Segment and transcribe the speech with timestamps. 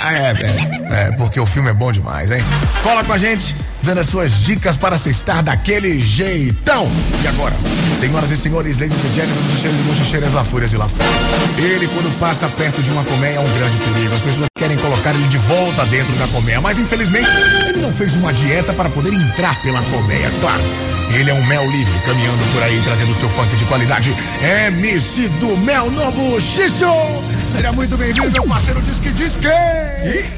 [0.01, 2.43] Ah, é, é, é, porque o filme é bom demais, hein?
[2.83, 6.89] Cola com a gente, dando as suas dicas para cestar daquele jeitão.
[7.23, 7.55] E agora,
[7.97, 11.15] senhoras e senhores, ladies and gentlemen, bochecheiros e bochecheiras, lafúrias e lafúrias.
[11.57, 14.13] Ele, quando passa perto de uma colmeia, é um grande perigo.
[14.13, 17.29] As pessoas querem colocar ele de volta dentro da colmeia, mas infelizmente
[17.69, 20.61] ele não fez uma dieta para poder entrar pela colmeia, claro.
[21.13, 24.13] Ele é um mel livre, caminhando por aí, trazendo seu funk de qualidade.
[24.67, 26.85] MC do Mel Novo Xixo!
[27.53, 29.47] Seja muito bem-vindo, meu parceiro Disque Disque!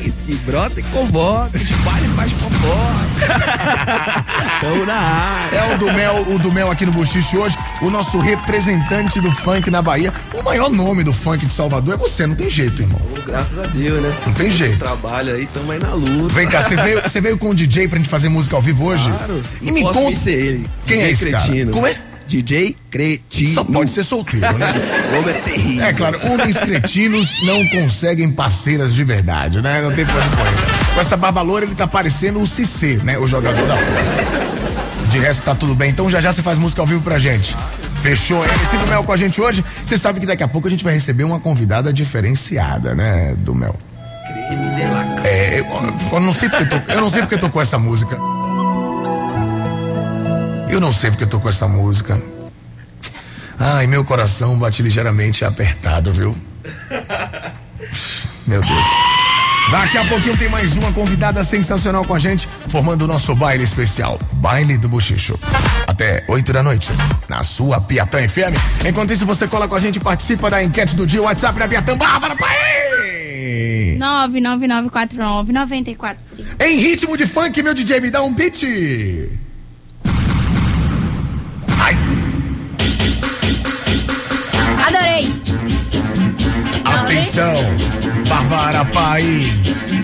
[0.02, 4.22] Diz que brota e convoca, espalha e faz fofoca.
[4.62, 5.58] Tamo na área.
[5.58, 9.32] É o do Mel, o do Mel aqui no Buchiche hoje, o nosso representante do
[9.32, 10.14] funk na Bahia.
[10.34, 13.02] O maior nome do funk de Salvador é você, não tem jeito, irmão.
[13.26, 14.14] Graças a Deus, né?
[14.26, 14.78] Não tem jeito.
[14.78, 16.34] Trabalho aí, tamo aí na luta.
[16.34, 18.86] Vem cá, você veio, você veio com o DJ pra gente fazer música ao vivo
[18.86, 19.10] hoje?
[19.10, 19.42] Claro.
[19.62, 20.16] E me conta.
[20.16, 20.70] ser ele.
[20.86, 21.44] Quem DJ é esse cara?
[21.44, 21.72] cretino.
[21.72, 21.96] Como é?
[22.28, 23.54] DJ Cretino.
[23.54, 24.74] Só pode ser solteiro, né?
[25.14, 25.86] O homem é terrível.
[25.86, 29.82] É claro, homens cretinos não conseguem parceiras de verdade, né?
[29.82, 30.94] Não tem pra onde correr.
[30.94, 33.18] Com essa barba loura, ele tá parecendo o Cissé, né?
[33.18, 34.18] O jogador da força.
[35.10, 35.90] De resto, tá tudo bem.
[35.90, 37.54] Então já já você faz música ao vivo pra gente.
[38.02, 38.44] Fechou?
[38.46, 39.64] Esse do Mel com a gente hoje.
[39.86, 43.54] Você sabe que daqui a pouco a gente vai receber uma convidada diferenciada, né, do
[43.54, 43.76] Mel?
[44.28, 45.28] Creme de la creme.
[45.28, 45.66] É, eu,
[46.14, 48.18] eu não sei porque eu, tô, eu não sei porque tocou essa música.
[50.70, 52.20] Eu não sei porque tocou essa música.
[53.60, 56.36] Ai, meu coração bate ligeiramente apertado, viu?
[58.48, 59.21] Meu Deus.
[59.72, 63.64] Daqui a pouquinho tem mais uma convidada sensacional com a gente, formando o nosso baile
[63.64, 65.40] especial, Baile do Bochicho.
[65.88, 66.92] Até 8 da noite,
[67.30, 68.54] na sua Piatã FM.
[68.86, 71.70] Enquanto isso, você cola com a gente e participa da enquete do dia, WhatsApp da
[71.70, 72.58] Piatã Bárbara Pai!
[73.98, 76.18] 999499430.
[76.60, 78.64] Em ritmo de funk, meu DJ, me dá um beat.
[81.80, 81.96] Ai,
[87.32, 87.54] atenção,
[88.28, 89.24] Bárbara Pai,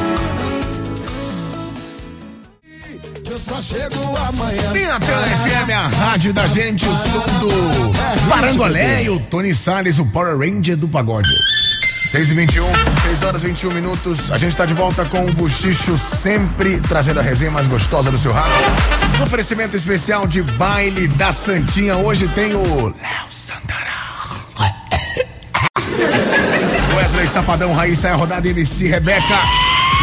[3.29, 4.71] Eu só chego amanhã.
[4.71, 10.05] Piatã FM, a rádio da gente, o som do Parangolé e o Tony Salles, o
[10.05, 11.27] Power Ranger do pagode.
[12.05, 12.65] 6 e 21,
[13.03, 14.31] 6 horas e 21 minutos.
[14.31, 18.17] A gente está de volta com o Buchicho, sempre trazendo a resenha mais gostosa do
[18.17, 18.53] seu rádio.
[19.19, 21.97] Um oferecimento especial de baile da Santinha.
[21.97, 23.95] Hoje tem o Léo Santana.
[26.95, 29.39] Wesley Safadão, Raíssa é a rodada MC Rebeca.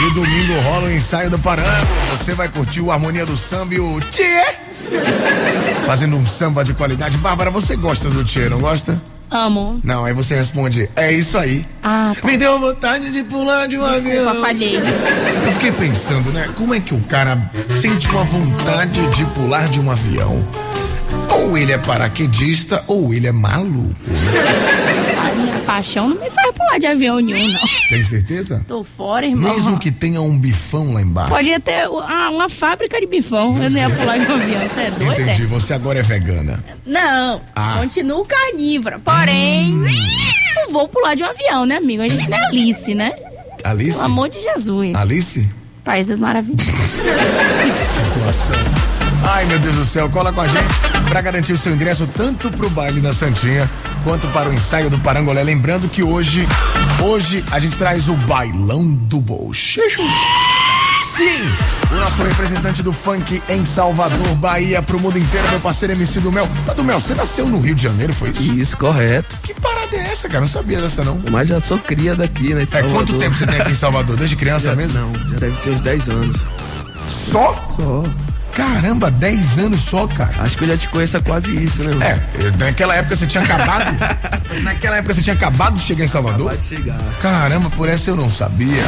[0.04, 1.86] E domingo rola o ensaio do Parango.
[2.10, 4.42] Você vai curtir o Harmonia do Samba e o Tchê.
[5.86, 7.16] Fazendo um samba de qualidade.
[7.18, 9.00] Bárbara, você gosta do Tchê, não gosta?
[9.32, 9.80] Amo.
[9.82, 11.64] Não, aí você responde, é isso aí.
[11.82, 14.34] Ah, Me deu vontade de pular de um avião.
[14.42, 14.76] Falhei.
[14.76, 16.50] Eu fiquei pensando, né?
[16.54, 20.46] Como é que o cara sente uma vontade de pular de um avião?
[21.30, 23.94] Ou ele é paraquedista ou ele é maluco.
[25.72, 27.60] Paixão não me faz pular de avião nenhum, não.
[27.88, 28.62] Tem certeza?
[28.68, 29.50] Tô fora, irmão.
[29.54, 31.32] Mesmo que tenha um bifão lá embaixo.
[31.34, 33.56] Podia ter ah, uma fábrica de bifão.
[33.56, 34.68] Eu não ia pular de um avião.
[34.68, 35.22] Você é doido, é?
[35.22, 36.62] Entendi, você agora é vegana.
[36.84, 37.76] Não, Ah.
[37.80, 38.98] continuo carnívora.
[38.98, 39.70] Porém,
[40.56, 42.02] não vou pular de um avião, né, amigo?
[42.02, 43.12] A gente não é Alice, né?
[43.64, 43.92] Alice?
[43.92, 44.94] Pelo amor de Jesus.
[44.94, 45.48] Alice?
[45.82, 46.66] Países maravilhosos.
[47.80, 48.91] Situação.
[49.24, 50.64] Ai, meu Deus do céu, cola com a gente
[51.08, 53.68] pra garantir o seu ingresso tanto pro baile da Santinha
[54.04, 55.42] quanto para o ensaio do Parangolé.
[55.42, 56.46] Lembrando que hoje,
[57.00, 60.00] hoje a gente traz o bailão do Bochecho.
[61.16, 61.42] Sim,
[61.90, 66.32] o nosso representante do funk em Salvador, Bahia, pro mundo inteiro, meu parceiro MC do
[66.32, 66.48] Mel.
[66.64, 68.42] Tá do Mel, você nasceu no Rio de Janeiro, foi isso?
[68.54, 69.36] Isso, correto.
[69.42, 70.40] Que parada é essa, cara?
[70.40, 71.20] Não sabia dessa, não.
[71.30, 72.64] Mas já sou cria daqui, né?
[72.64, 72.92] de É, Salvador.
[72.94, 74.16] quanto tempo você tem aqui em Salvador?
[74.16, 74.98] Desde criança Já- mesmo?
[74.98, 76.46] Não, já deve ter uns 10 anos.
[77.10, 77.54] Só?
[77.76, 78.02] Só.
[78.54, 80.34] Caramba, 10 anos só, cara.
[80.38, 81.94] Acho que eu já te conheço há quase isso, né?
[81.94, 82.04] mano?
[82.04, 83.96] É, naquela época você tinha acabado.
[84.62, 86.48] naquela época você tinha acabado de chegar em Salvador?
[86.48, 86.98] Vai chegar.
[87.20, 88.82] Caramba, por essa eu não sabia.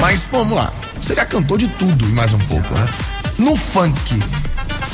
[0.00, 0.72] Mas vamos lá.
[1.00, 2.88] Você já cantou de tudo e mais um pouco, né?
[3.38, 4.20] No funk,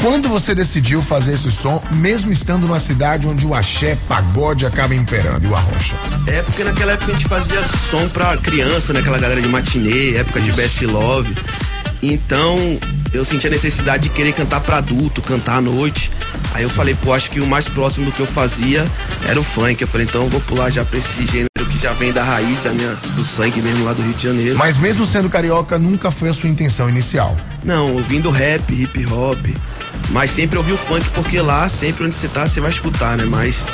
[0.02, 4.94] quando você decidiu fazer esse som, mesmo estando numa cidade onde o axé, pagode acaba
[4.94, 5.96] imperando e o arrocha?
[6.26, 9.00] É porque naquela época a gente fazia som pra criança, né?
[9.00, 11.34] Aquela galera de matinê, época de Best Love.
[12.02, 12.56] Então
[13.16, 16.10] eu senti a necessidade de querer cantar pra adulto, cantar à noite.
[16.52, 18.86] Aí eu falei, pô, acho que o mais próximo do que eu fazia
[19.26, 19.80] era o funk.
[19.80, 22.60] Eu falei, então eu vou pular já pra esse gênero que já vem da raiz
[22.60, 24.56] da minha, do sangue mesmo lá do Rio de Janeiro.
[24.56, 27.36] Mas mesmo sendo carioca, nunca foi a sua intenção inicial.
[27.64, 29.46] Não, ouvindo rap, hip hop.
[30.10, 33.24] Mas sempre ouvi o funk, porque lá, sempre onde você tá, você vai escutar, né?
[33.24, 33.66] Mas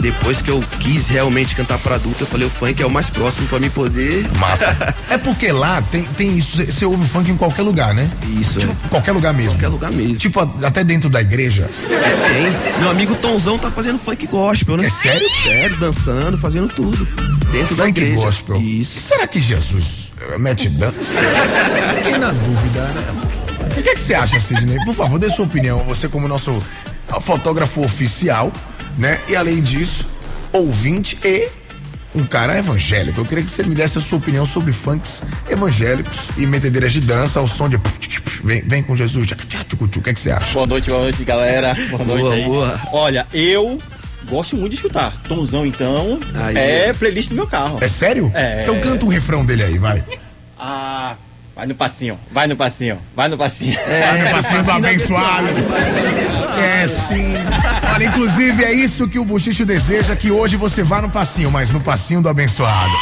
[0.00, 3.10] depois que eu quis realmente cantar pra adulto, eu falei, o funk é o mais
[3.10, 4.28] próximo pra mim poder.
[4.38, 4.94] Massa.
[5.10, 8.08] é porque lá tem, tem isso, você ouve funk em qualquer lugar, né?
[8.40, 8.88] Isso, Tipo, é.
[8.88, 9.52] qualquer lugar mesmo.
[9.52, 10.16] Qualquer lugar mesmo.
[10.16, 11.68] Tipo, até dentro da igreja.
[11.90, 12.80] É, tem.
[12.80, 14.86] Meu amigo Tonzão tá fazendo funk gospel, né?
[14.86, 15.28] É sério?
[15.42, 17.04] Sério, dançando, fazendo tudo.
[17.50, 18.26] Dentro da Funk igreja.
[18.26, 18.56] gospel.
[18.60, 19.00] Isso.
[19.08, 20.92] Será que Jesus eh, mete dan?
[21.96, 23.22] Fiquei na dúvida, né?
[23.78, 24.78] O que, é que você acha, Sidney?
[24.84, 25.82] Por favor, dê sua opinião.
[25.84, 26.62] Você como nosso
[27.20, 28.52] fotógrafo oficial,
[28.96, 29.20] né?
[29.28, 30.06] E além disso,
[30.52, 31.48] ouvinte e
[32.14, 33.20] um cara evangélico.
[33.20, 37.00] Eu queria que você me desse a sua opinião sobre funks evangélicos e metedeiras de
[37.00, 37.78] dança ao som de
[38.42, 39.30] vem, vem com Jesus.
[39.30, 40.52] O que, é que você acha?
[40.54, 41.74] Boa noite, boa noite, galera.
[41.90, 42.44] Boa noite Boa, aí.
[42.44, 42.80] boa.
[42.92, 43.76] Olha, eu
[44.28, 45.12] gosto muito de escutar.
[45.28, 46.56] Tomzão, então, Aí.
[46.56, 47.78] é playlist do meu carro.
[47.80, 48.30] É sério?
[48.34, 48.62] É.
[48.62, 50.02] Então canta um refrão dele aí, vai.
[50.58, 51.16] Ah,
[51.54, 53.74] vai no passinho, vai no passinho, vai no passinho.
[53.86, 55.48] Vai no passinho do abençoado.
[56.58, 57.34] É sim.
[57.96, 61.70] Olha, inclusive é isso que o Buchicho deseja, que hoje você vá no passinho, mas
[61.70, 62.92] no passinho do abençoado.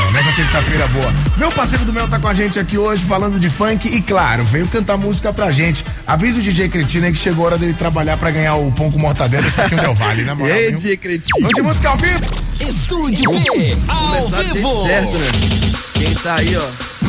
[0.00, 1.12] É, nessa sexta-feira boa.
[1.36, 4.44] Meu parceiro do Mel tá com a gente aqui hoje falando de funk e, claro,
[4.44, 5.84] veio cantar música pra gente.
[6.06, 8.92] Avisa o DJ Cretino aí que chegou a hora dele trabalhar pra ganhar o pão
[8.92, 10.54] com mortadela e suquinho Del Vale, na moral.
[10.56, 10.76] Ei, viu?
[10.76, 11.40] DJ Cretino.
[11.40, 12.20] Vamos de música ao vivo?
[12.60, 14.86] Estúdio B, ao vivo.
[14.86, 15.30] certo, né?
[15.94, 17.08] Quem tá aí, ó.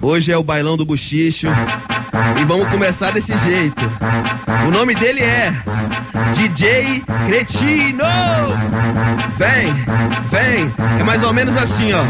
[0.00, 1.48] Hoje é o bailão do buchicho.
[2.40, 3.82] E vamos começar desse jeito.
[4.66, 5.52] O nome dele é
[6.34, 8.04] DJ Cretino.
[9.36, 9.72] Vem,
[10.26, 10.74] vem.
[11.00, 12.02] É mais ou menos assim, ó.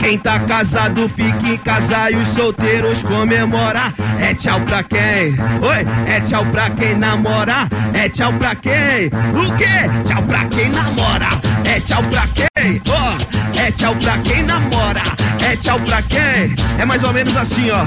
[0.00, 3.92] Quem tá casado fica em casa e os solteiros comemorar.
[4.20, 5.36] É tchau pra quem?
[5.60, 7.68] Oi, é tchau pra quem namora.
[7.94, 9.06] É tchau pra quem?
[9.06, 9.90] O quê?
[10.04, 11.28] Tchau pra quem namora.
[11.64, 12.27] É tchau pra
[16.78, 17.84] É mais ou menos assim, ó.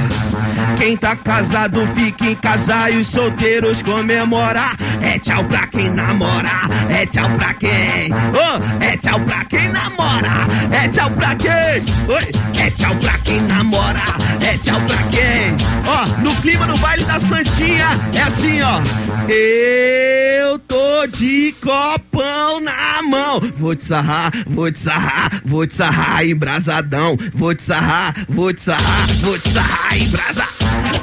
[0.77, 4.75] Quem tá casado fica em casa e os solteiros comemorar.
[5.01, 6.49] É tchau pra quem namora.
[6.89, 8.11] É tchau pra quem?
[8.11, 10.47] Oh, é tchau pra quem namora.
[10.71, 11.83] É tchau pra quem?
[12.07, 12.31] Oi,
[12.61, 14.01] é tchau pra quem namora.
[14.45, 15.55] É tchau pra quem?
[15.87, 18.81] Ó, no clima do baile da Santinha é assim, ó.
[19.29, 20.70] Eu tô
[21.07, 23.41] de copão na mão.
[23.57, 27.17] Vou te sarrar, vou te sarrar, vou te sarrar embrasadão.
[27.33, 30.43] Vou te sarrar, vou te sarrar, vou te sarrar embrasa.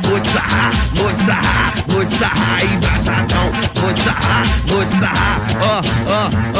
[0.02, 3.52] Vou te sarrar, vou te sarrar, vou te sarrar embrasadão.
[3.74, 6.57] Vou te sarrar, vou te sarrar, ó, ó, ó.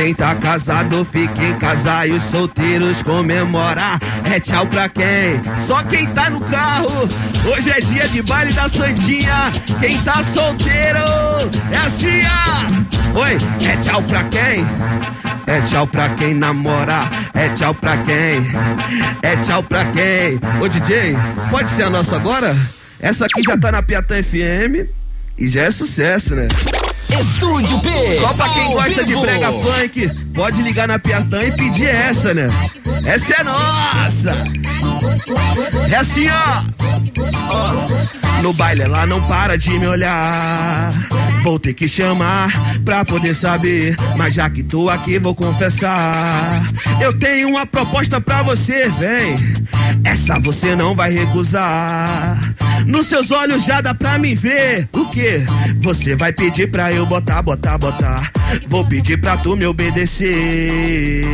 [0.00, 4.00] Quem tá casado fica em casa e os solteiros comemorar.
[4.24, 5.42] É tchau pra quem?
[5.58, 6.88] Só quem tá no carro.
[7.44, 9.52] Hoje é dia de baile da Santinha.
[9.78, 11.00] Quem tá solteiro
[11.70, 13.20] é assim, ó.
[13.20, 13.36] Oi,
[13.68, 14.66] é tchau pra quem?
[15.46, 18.40] É tchau pra quem namora, é tchau pra quem,
[19.20, 20.40] é tchau pra quem.
[20.62, 21.14] Ô DJ,
[21.50, 22.56] pode ser a nossa agora?
[23.00, 24.88] Essa aqui já tá na Piatã FM
[25.36, 26.48] e já é sucesso, né?
[27.18, 28.18] Estúdio P.
[28.20, 32.48] Só pra quem gosta de brega funk, pode ligar na Piatã e pedir essa, né?
[33.04, 34.44] Essa é nossa!
[35.90, 36.62] É assim, ó!
[37.50, 40.92] Ó, No baile ela não para de me olhar.
[41.42, 42.50] Vou ter que chamar
[42.84, 43.96] pra poder saber.
[44.16, 46.62] Mas já que tô aqui, vou confessar.
[47.00, 49.36] Eu tenho uma proposta pra você, vem.
[50.04, 52.54] Essa você não vai recusar.
[52.86, 54.88] Nos seus olhos já dá pra me ver.
[54.92, 55.44] O que?
[55.80, 58.32] Você vai pedir pra eu botar, botar, botar.
[58.66, 61.24] Vou pedir pra tu me obedecer.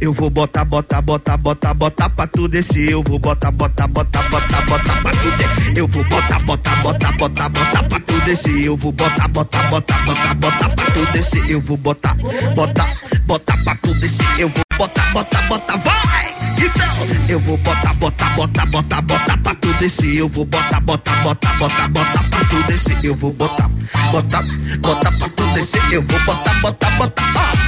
[0.00, 2.90] Eu vou botar, botar, botar, botar, botar pra tu descer.
[2.90, 5.76] Eu vou botar, botar, botar, botar, botar pra tu descer.
[5.78, 8.64] Eu vou botar, botar, botar, botar, botar pra tu descer.
[8.64, 11.50] Eu vou botar, botar, botar, botar, botar pra tu descer.
[11.50, 12.14] Eu vou botar,
[12.54, 12.94] botar,
[13.26, 14.26] botar pra tu descer.
[14.38, 16.34] Eu vou botar, botar, botar, vai!
[16.58, 16.96] Então,
[17.28, 20.16] eu vou botar, botar, botar, botar, botar pra tu descer.
[20.16, 22.98] Eu vou botar, botar, botar, botar, botar pra tu descer.
[23.02, 23.68] Eu vou botar,
[24.10, 24.42] botar,
[24.80, 25.82] botar pra tu descer.
[25.92, 27.64] Eu vou botar, botar, ó.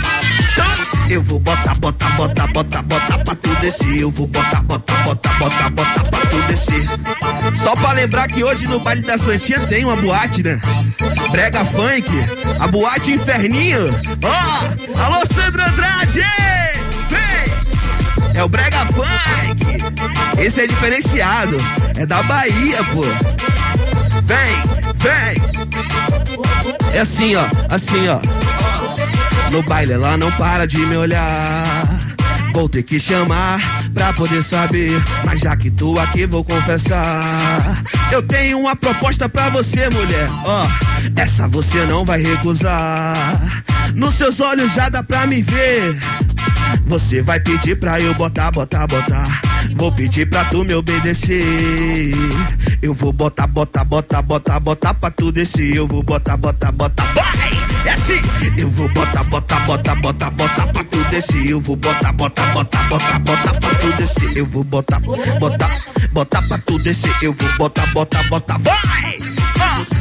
[0.53, 0.67] Então,
[1.11, 3.99] Eu vou botar, botar, botar, botar, botar pra tu descer.
[3.99, 6.87] Eu vou botar, botar, botar, botar, botar pra tu descer.
[7.55, 10.61] Só pra lembrar que hoje no baile da Santinha tem uma boate, né?
[11.37, 12.09] Brega funk,
[12.59, 13.91] a boate Inferninho.
[14.25, 16.25] Ó, alô Sandro Andrade!
[17.11, 17.53] Vem!
[18.35, 20.43] É o Brega Funk.
[20.43, 21.59] Esse é diferenciado.
[21.95, 23.03] É da Bahia, pô.
[24.23, 24.63] Vem,
[24.95, 25.37] vem.
[26.95, 27.45] É assim, ó.
[27.69, 28.19] Assim, ó.
[29.51, 31.96] No baile ela não para de me olhar.
[32.57, 33.61] Vou ter que chamar
[33.93, 34.91] pra poder saber.
[35.27, 37.83] Mas já que tô aqui, vou confessar.
[38.11, 40.27] Eu tenho uma proposta pra você, mulher.
[40.43, 40.67] Ó,
[41.17, 43.63] essa você não vai recusar.
[43.95, 45.99] Nos seus olhos já dá pra me ver.
[46.87, 49.41] Você vai pedir pra eu botar, botar, botar.
[49.75, 52.15] Vou pedir pra tu me obedecer.
[52.81, 55.77] Eu vou botar, botar, botar, botar, botar pra tu descer.
[55.77, 57.51] Eu vou botar, botar, botar, vai!
[57.87, 58.21] É assim!
[58.57, 61.51] Eu vou botar, botar, botar, botar, botar pra tu descer.
[61.51, 64.37] Eu vou botar, botar, botar, botar, botar pra tu descer.
[64.37, 65.71] Eu vou botar, botar,
[66.13, 67.15] botar pra tu descer.
[67.23, 69.36] Eu vou botar, botar, botar, vai!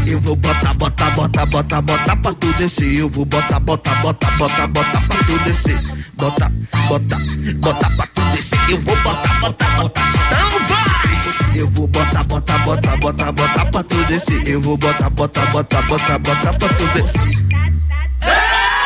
[0.05, 2.99] Eu vou botar, botar, botar, botar, botar pra tu descer.
[2.99, 5.79] Eu vou botar, botar, botar, botar, botar pra tu descer.
[6.15, 6.51] Botar,
[6.87, 7.19] botar,
[7.55, 8.59] botar pra tu descer.
[8.69, 11.59] Eu vou botar, botar, botar, então vai!
[11.59, 14.47] Eu vou botar, botar, botar, botar, botar pra tu descer.
[14.47, 17.44] Eu vou botar, botar, botar, botar, botar pra tu descer.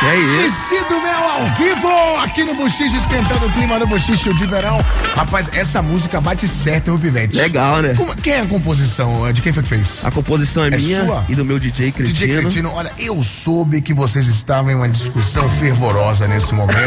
[0.00, 0.74] Que é isso?
[0.74, 1.88] Esse do Mel ao vivo,
[2.24, 4.82] aqui no Bochicho, esquentando o clima no Bochicho de verão.
[5.14, 7.36] Rapaz, essa música bate certo, Pivete.
[7.36, 7.92] Legal, né?
[7.94, 9.30] Como- quem é a composição?
[9.30, 10.02] De quem foi que fez?
[10.04, 11.24] A composição é, É minha sua?
[11.28, 12.16] e do meu DJ Cretino.
[12.18, 16.78] DJ Cretino, olha, eu soube que vocês estavam em uma discussão fervorosa nesse momento,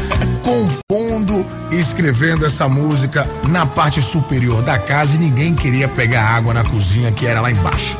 [0.42, 6.54] compondo e escrevendo essa música na parte superior da casa e ninguém queria pegar água
[6.54, 7.98] na cozinha que era lá embaixo.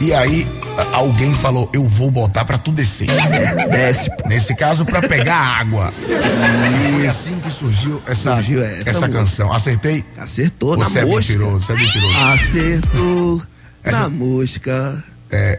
[0.00, 0.46] E aí
[0.92, 3.08] alguém falou: "Eu vou botar pra tu descer".
[3.70, 4.10] Desce.
[4.26, 5.92] Nesse caso pra pegar água.
[6.08, 9.18] E foi assim que surgiu essa Surgiu essa essa, música.
[9.18, 9.52] canção.
[9.52, 10.04] Acertei?
[10.18, 11.32] Acertou Você na é mosca.
[11.32, 12.18] mentiroso, você é mentiroso.
[12.32, 13.42] Acertou
[13.84, 15.04] Essa- na mosca.
[15.30, 15.58] É.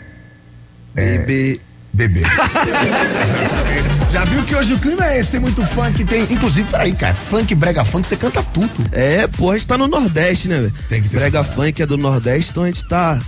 [0.94, 1.60] Bebê.
[1.96, 2.22] Bebê.
[4.12, 6.24] Já viu que hoje o clima é esse, tem muito funk, tem.
[6.32, 8.72] Inclusive, peraí, cara, funk, brega funk, você canta tudo.
[8.92, 10.74] É, pô, a gente tá no Nordeste, né, velho?
[10.90, 13.20] Tem que ter Brega essa- funk é do Nordeste, então a gente tá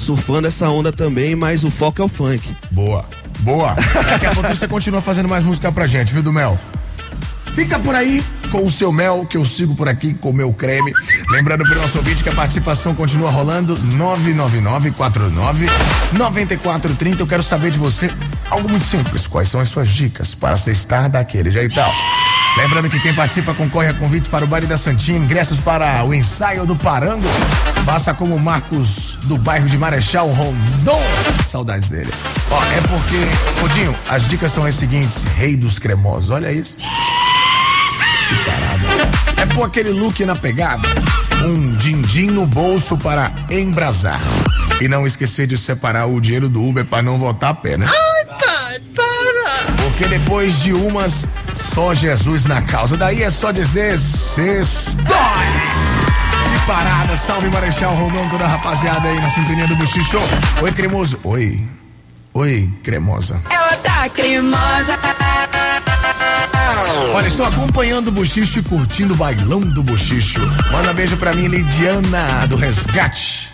[0.00, 2.56] surfando essa onda também, mas o foco é o funk.
[2.70, 3.04] Boa,
[3.40, 3.74] boa.
[4.08, 6.58] Daqui a pouco você continua fazendo mais música pra gente, viu, do Mel?
[7.54, 10.52] Fica por aí com o seu mel, que eu sigo por aqui com o meu
[10.52, 10.92] creme.
[11.30, 13.74] Lembrando pro nosso ouvinte que a participação continua rolando
[16.14, 17.20] 999-49-9430.
[17.20, 18.08] Eu quero saber de você
[18.48, 19.26] algo muito simples.
[19.26, 21.92] Quais são as suas dicas para sextar daquele jeitão?
[22.60, 26.12] Lembrando que quem participa concorre a convites para o Baile da Santinha, ingressos para o
[26.12, 27.26] ensaio do Parango.
[27.86, 31.00] Faça como Marcos do bairro de Marechal Rondon.
[31.46, 32.10] Saudades dele.
[32.50, 36.80] Ó, é porque, Odinho, as dicas são as seguintes: Rei dos Cremosos, olha isso.
[38.28, 39.40] Que parada.
[39.40, 40.86] É pôr aquele look na pegada.
[41.42, 44.20] Um din-din no bolso para embrasar.
[44.82, 47.86] E não esquecer de separar o dinheiro do Uber para não voltar a pé, né?
[47.88, 48.59] Ai, para!
[50.00, 52.96] Porque depois de umas, só Jesus na causa.
[52.96, 55.04] Daí é só dizer sextou!
[55.04, 60.16] Que parada, salve Marechal Rondon, toda a rapaziada aí na sintonia do Buchicho.
[60.62, 61.20] Oi, cremoso.
[61.22, 61.68] Oi.
[62.32, 63.42] Oi, cremosa.
[63.50, 64.98] Ela tá cremosa.
[67.12, 70.40] Olha, estou acompanhando o Bochicho e curtindo o bailão do Bochicho.
[70.72, 73.50] Manda beijo pra mim, Lidiana, do Resgate,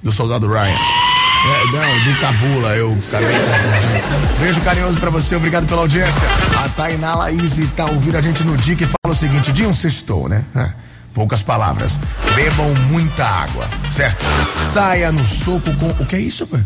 [0.00, 0.78] do Soldado Ryan.
[1.42, 4.38] É, não, do Cabula, eu acabei confundindo.
[4.40, 6.28] Beijo carinhoso pra você, obrigado pela audiência.
[6.62, 9.74] A Tainá Laís tá ouvindo a gente no dia que fala o seguinte: dia um
[9.74, 10.44] sextou, né?
[10.54, 10.70] É,
[11.14, 11.98] Poucas palavras.
[12.36, 14.24] Bebam muita água, certo?
[14.72, 15.88] Saia no soco com.
[16.02, 16.64] O que é isso, pai?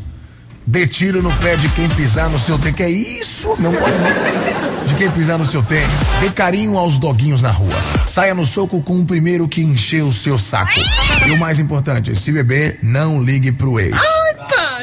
[0.66, 2.76] Dê tiro no pé de quem pisar no seu tênis.
[2.76, 3.54] Que é isso?
[3.58, 4.86] Não pode não.
[4.86, 6.00] De quem pisar no seu tênis.
[6.20, 7.72] Dê carinho aos doguinhos na rua.
[8.06, 10.80] Saia no soco com o primeiro que encher o seu saco.
[11.26, 13.96] E o mais importante, se beber, não ligue pro ex.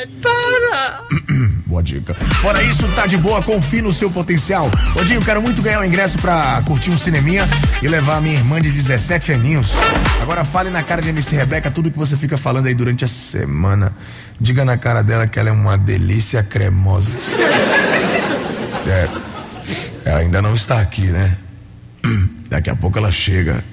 [0.01, 1.01] Pai, para!
[1.67, 2.13] Boa dica.
[2.41, 4.69] Fora isso, tá de boa, confie no seu potencial.
[4.99, 7.43] Odinho, quero muito ganhar um ingresso pra curtir um cineminha
[7.81, 9.73] e levar a minha irmã de 17 aninhos.
[10.21, 13.07] Agora fale na cara de MC Rebeca tudo que você fica falando aí durante a
[13.07, 13.95] semana.
[14.39, 17.11] Diga na cara dela que ela é uma delícia cremosa.
[18.87, 19.09] É,
[20.03, 21.37] ela ainda não está aqui, né?
[22.49, 23.63] Daqui a pouco ela chega.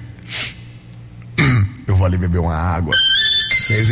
[1.85, 2.95] Eu vou ali beber uma água.
[3.67, 3.89] 6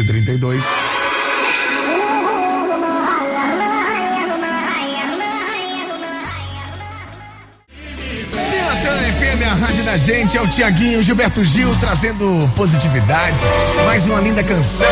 [9.87, 13.43] FM, a rádio da gente, é o Tiaguinho Gilberto Gil trazendo positividade.
[13.85, 14.87] Mais uma linda canção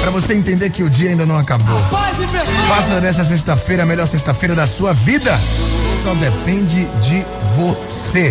[0.00, 1.78] pra você entender que o dia ainda não acabou.
[2.68, 5.36] Faça dessa sexta-feira a melhor sexta-feira da sua vida.
[6.02, 7.24] Só depende de
[7.56, 8.30] você.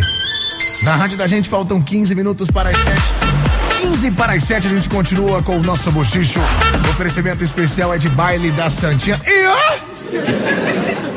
[0.83, 3.01] Na rádio da gente faltam 15 minutos para as 7.
[3.81, 6.39] 15 para as 7 a gente continua com o nosso bochicho.
[6.39, 9.19] O oferecimento especial é de baile da Santinha.
[9.25, 9.75] E ó!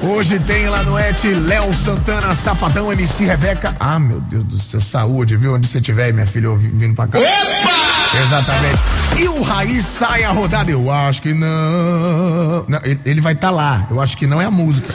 [0.03, 3.75] Hoje tem lá no Et Léo Santana, Safadão, MC Rebeca.
[3.81, 5.55] Ah, meu Deus do céu, saúde, viu?
[5.55, 7.19] Onde você estiver, minha filha, vindo pra cá.
[7.19, 8.21] Opa!
[8.23, 8.83] Exatamente.
[9.19, 10.71] E o Raiz sai a rodada.
[10.71, 12.65] Eu acho que não.
[12.69, 13.87] não ele, ele vai estar lá.
[13.91, 14.89] Eu acho que não é a música.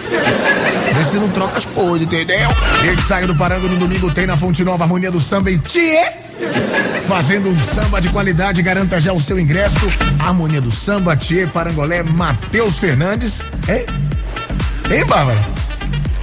[0.94, 2.50] Vê se não troca as coisas, entendeu?
[2.84, 6.24] Ele sai do Parango no domingo, tem na Fonte Nova Harmonia do Samba em Tietê.
[7.04, 9.88] Fazendo um samba de qualidade, garanta já o seu ingresso.
[10.20, 13.44] Harmonia do Samba, Tietê, Parangolé, Matheus Fernandes.
[13.68, 14.03] Hein?
[14.92, 15.40] Hein, Bárbara?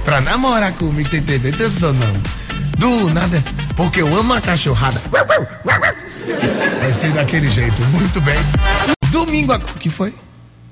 [0.03, 2.13] Pra namorar comigo, tem tem- tem atenção não.
[2.77, 3.43] Do nada,
[3.75, 4.99] porque eu amo a cachorrada.
[6.79, 8.37] Vai ser daquele jeito, muito bem.
[9.11, 10.13] Domingo, o que foi?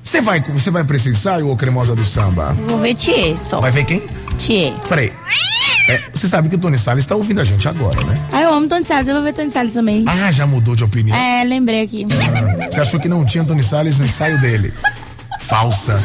[0.01, 2.55] Você vai, você vai pra esse ensaio, ô cremosa do samba?
[2.67, 3.59] Vou ver Tchê só.
[3.61, 4.01] Vai ver quem?
[4.37, 4.73] Tchê.
[4.87, 5.13] Peraí.
[5.87, 8.19] É, você sabe que o Tony Salles tá ouvindo a gente agora, né?
[8.31, 10.03] Ah, eu amo Tony Salles, eu vou ver Tony Salles também.
[10.07, 11.15] Ah, já mudou de opinião.
[11.17, 12.07] É, lembrei aqui.
[12.71, 14.73] Você achou que não tinha Tony Salles no ensaio dele?
[15.49, 15.99] Falsa.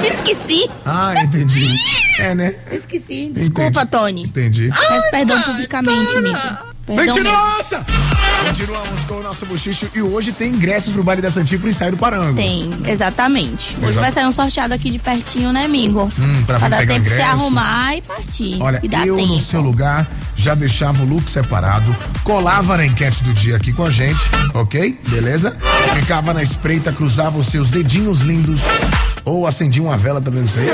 [0.00, 1.66] Se esqueci, Ah, entendi.
[2.18, 2.52] É, né?
[2.60, 3.30] se esqueci.
[3.32, 3.90] Desculpa, Entendi.
[3.92, 4.22] Tony.
[4.24, 4.70] Entendi.
[4.88, 6.38] Peço perdão publicamente, amigo.
[6.96, 7.30] Perdão mesmo.
[7.30, 7.84] Mentirosa!
[8.46, 11.90] Continuamos com o nosso bochicho e hoje tem ingressos pro baile da Santinha pro ensaio
[11.90, 12.34] do Parango.
[12.34, 13.76] Tem, exatamente.
[13.76, 14.00] Hoje Exato.
[14.00, 16.08] vai sair um sorteado aqui de pertinho, né, amigo?
[16.18, 17.30] Hum, pra dar pegar tempo de se ingresso.
[17.32, 18.56] arrumar e partir.
[18.60, 19.28] Olha, e eu tempo.
[19.28, 23.84] no seu lugar já deixava o look separado, colava na enquete do dia aqui com
[23.84, 24.20] a gente,
[24.54, 24.98] ok?
[25.08, 25.56] Beleza?
[25.94, 28.62] Ficava na espreita, cruzava os seus dedinhos lindos
[29.24, 30.64] ou acendia uma vela também, não sei.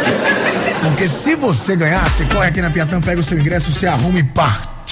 [0.82, 4.18] Porque se você ganhar, você corre aqui na Piatã, pega o seu ingresso, se arruma
[4.18, 4.22] e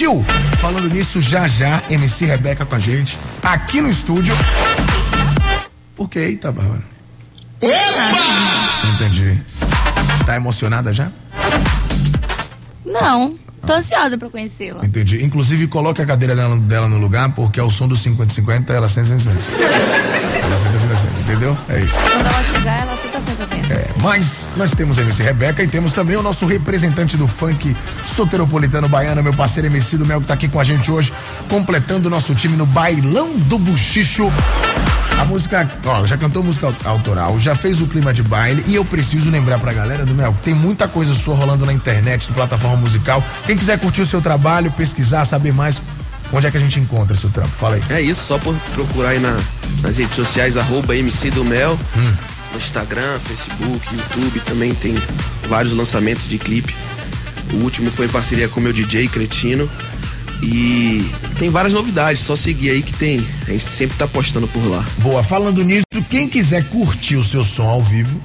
[0.03, 0.25] partiu!
[0.59, 4.35] Falando nisso, já já, MC Rebeca com a gente, aqui no estúdio.
[5.95, 6.83] Por que, eita, Bárbara?
[8.95, 9.41] Entendi.
[10.27, 11.11] Tá emocionada já?
[12.85, 14.85] Não, tô ansiosa pra conhecê-la.
[14.85, 15.25] Entendi.
[15.25, 18.89] Inclusive, coloque a cadeira dela, dela no lugar, porque é o som do 50-50, ela
[18.89, 19.63] sente, sente, sente.
[20.43, 21.57] Ela sente, sente, sente, entendeu?
[21.69, 21.97] É isso.
[21.97, 23.47] Quando ela chegar, ela senta, senta,
[24.03, 28.89] mas nós temos a MC Rebeca e temos também o nosso representante do funk soteropolitano
[28.89, 31.13] baiano, meu parceiro MC do Mel, que tá aqui com a gente hoje,
[31.49, 34.31] completando o nosso time no Bailão do Buchicho.
[35.19, 38.75] A música, ó, já cantou música au- autoral, já fez o clima de baile e
[38.75, 42.29] eu preciso lembrar pra galera do Mel que tem muita coisa sua rolando na internet,
[42.31, 43.23] na plataforma musical.
[43.47, 45.81] Quem quiser curtir o seu trabalho, pesquisar, saber mais,
[46.33, 47.51] onde é que a gente encontra seu trampo?
[47.51, 47.83] Fala aí.
[47.91, 49.37] É isso, só por procurar aí na,
[49.83, 51.79] nas redes sociais, arroba MC do Mel.
[52.53, 54.95] No Instagram, Facebook, YouTube, também tem
[55.49, 56.77] vários lançamentos de clipe.
[57.53, 59.69] O último foi em parceria com o meu DJ Cretino.
[60.43, 63.25] E tem várias novidades, só seguir aí que tem.
[63.47, 64.85] A gente sempre tá postando por lá.
[64.99, 68.21] Boa, falando nisso, quem quiser curtir o seu som ao vivo,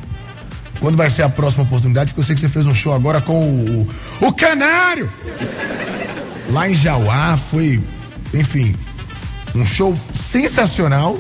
[0.80, 2.12] quando vai ser a próxima oportunidade?
[2.12, 3.88] Porque eu sei que você fez um show agora com o,
[4.20, 5.10] o Canário!
[6.50, 7.80] Lá em Jauá foi,
[8.34, 8.74] enfim,
[9.54, 11.20] um show sensacional.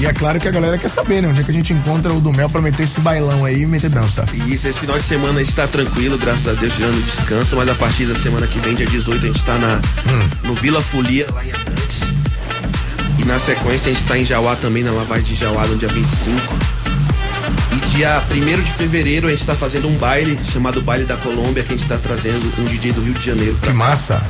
[0.00, 1.28] E é claro que a galera quer saber, né?
[1.28, 3.66] Onde é que a gente encontra o do Mel pra meter esse bailão aí e
[3.66, 4.24] meter dança.
[4.32, 7.54] E isso, esse final de semana a gente tá tranquilo, graças a Deus, tirando descanso,
[7.54, 9.78] mas a partir da semana que vem, dia 18, a gente tá na,
[10.42, 12.14] no Vila Folia, lá em Atlantis.
[13.18, 15.88] E na sequência a gente tá em Jauá também, na lavagem de Jauá, no dia
[15.88, 16.58] 25.
[17.72, 21.62] E dia 1 de fevereiro a gente tá fazendo um baile chamado Baile da Colômbia,
[21.62, 24.22] que a gente tá trazendo um DJ do Rio de Janeiro pra Que massa.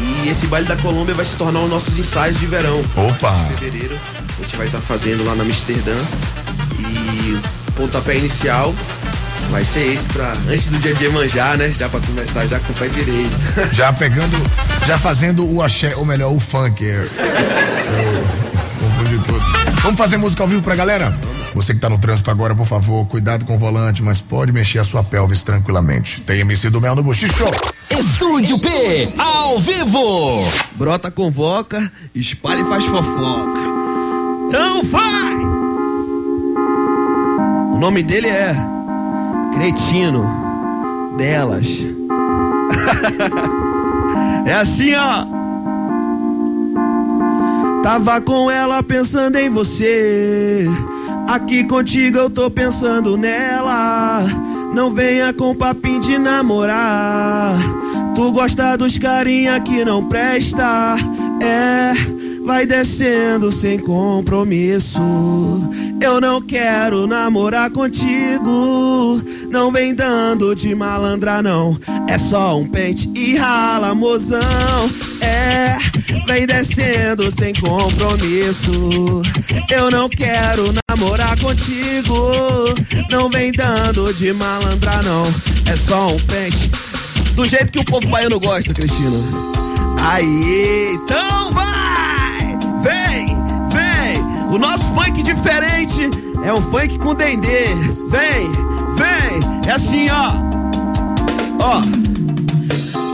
[0.00, 2.80] E esse baile da Colômbia vai se tornar os nossos ensaios de verão.
[2.96, 3.34] Opa.
[3.52, 3.98] Em fevereiro
[4.38, 5.96] a gente vai estar fazendo lá na Amsterdã.
[6.78, 7.34] E
[7.68, 8.74] o pontapé inicial
[9.50, 11.70] vai ser esse pra antes do dia de manjar, né?
[11.72, 13.30] Já pra começar já com o pé direito.
[13.72, 14.36] Já pegando,
[14.86, 16.84] já fazendo o axé, ou melhor, o funk.
[16.86, 17.06] é.
[17.90, 18.39] Eu
[19.00, 19.40] confundi tudo.
[19.82, 21.16] Vamos fazer música ao vivo pra galera?
[21.54, 24.78] Você que tá no trânsito agora, por favor, cuidado com o volante, mas pode mexer
[24.78, 26.20] a sua pelvis tranquilamente.
[26.20, 27.44] Tem MC do Mel no Bochicho.
[27.90, 30.44] Estúdio P, ao vivo.
[30.72, 33.60] Brota convoca, espalha e faz fofoca.
[34.46, 35.34] Então vai!
[37.72, 38.54] O nome dele é
[39.54, 40.28] Cretino
[41.16, 41.86] Delas.
[44.46, 45.39] é assim, ó.
[47.82, 50.66] Tava com ela pensando em você.
[51.26, 54.22] Aqui contigo eu tô pensando nela.
[54.74, 57.54] Não venha com papinho de namorar.
[58.14, 60.94] Tu gosta dos carinha que não presta.
[61.42, 61.92] É,
[62.44, 65.00] vai descendo sem compromisso.
[66.00, 69.22] Eu não quero namorar contigo.
[69.50, 71.78] Não vem dando de malandra, não.
[72.08, 74.40] É só um pente e rala, mozão.
[75.20, 75.76] É,
[76.26, 79.22] vem descendo sem compromisso.
[79.70, 82.32] Eu não quero namorar contigo.
[83.10, 85.24] Não vem dando de malandra, não.
[85.70, 86.70] É só um pente.
[87.34, 89.16] Do jeito que o povo baiano gosta, Cristina.
[90.02, 91.79] Aí, então vai!
[92.90, 93.26] Vem,
[93.68, 94.52] vem!
[94.52, 96.10] O nosso funk diferente
[96.44, 97.66] é um funk com dendê.
[98.10, 98.50] Vem,
[98.96, 99.68] vem!
[99.68, 100.30] É assim, ó.
[101.62, 101.82] Ó.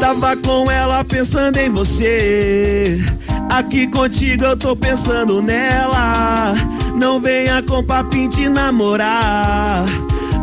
[0.01, 3.05] Tava com ela pensando em você.
[3.51, 6.55] Aqui contigo eu tô pensando nela.
[6.95, 9.85] Não venha com papinho de namorar.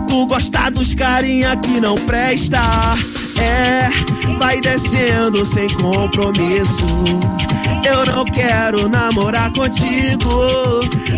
[0.07, 2.59] Tu gosta dos carinha que não presta.
[3.39, 3.89] É,
[4.37, 6.85] vai descendo sem compromisso.
[7.85, 10.29] Eu não quero namorar contigo.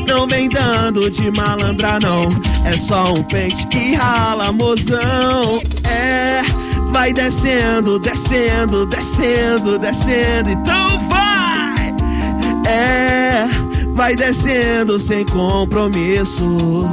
[0.07, 2.29] Não vem dando de malandra, não.
[2.65, 5.61] É só um pente e rala, mozão.
[5.87, 6.41] É,
[6.91, 10.49] vai descendo, descendo, descendo, descendo.
[10.49, 11.93] Então vai!
[12.67, 13.45] É,
[13.93, 16.83] vai descendo sem compromisso.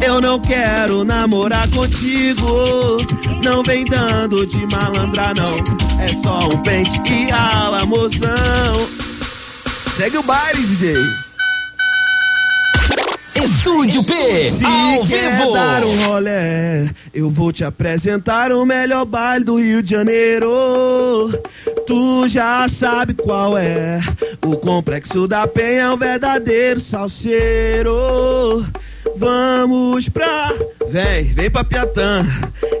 [0.00, 2.98] Eu não quero namorar contigo.
[3.42, 5.56] Não vem dando de malandra, não.
[6.00, 8.87] É só um pente e rala, mozão.
[9.98, 10.94] Segue o baile, DJ.
[13.34, 15.52] Estúdio P, Se ao quer vivo.
[15.52, 21.32] dar um rolé, eu vou te apresentar o melhor baile do Rio de Janeiro.
[21.84, 23.98] Tu já sabe qual é.
[24.46, 27.92] O complexo da Penha é um verdadeiro salseiro.
[29.16, 30.52] Vamos pra.
[30.86, 32.24] Vem, vem pra Piatã,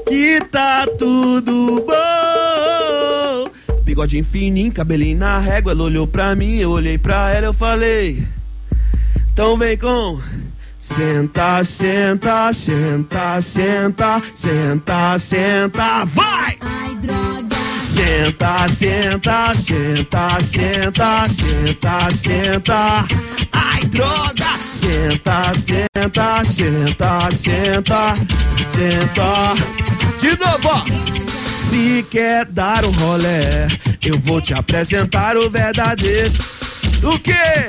[0.06, 2.97] que tá tudo bom.
[3.98, 5.72] Bigodinho fininho, cabelinho na régua.
[5.72, 8.22] Ela olhou pra mim, eu olhei pra ela, eu falei.
[9.32, 10.20] Então vem com.
[10.80, 16.56] Senta, senta, senta, senta, senta, senta, vai!
[16.60, 17.56] Ai, droga.
[17.84, 23.04] Senta, senta, senta, senta, senta, senta.
[23.52, 24.46] Ai, droga!
[24.80, 28.14] Senta, senta, senta, senta,
[28.72, 29.54] senta.
[30.20, 31.27] De novo, ó.
[31.68, 33.68] Se quer dar um rolé,
[34.04, 36.32] eu vou te apresentar o verdadeiro.
[37.02, 37.66] O quê?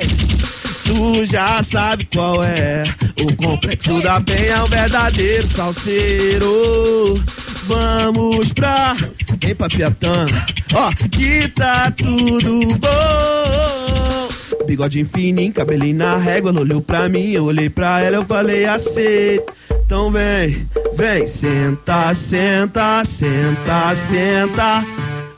[0.84, 2.82] Tu já sabe qual é.
[3.22, 7.22] O complexo da penha é um verdadeiro salseiro.
[7.66, 8.96] Vamos pra.
[9.42, 10.26] Vem pra Piatã.
[10.74, 14.19] Ó, que tá tudo bom.
[14.66, 16.50] Bigodinho fininho, cabelinho na régua.
[16.50, 19.52] Ela olhou pra mim, eu olhei pra ela, eu falei aceito.
[19.84, 24.84] Então vem, vem, senta, senta, senta, senta.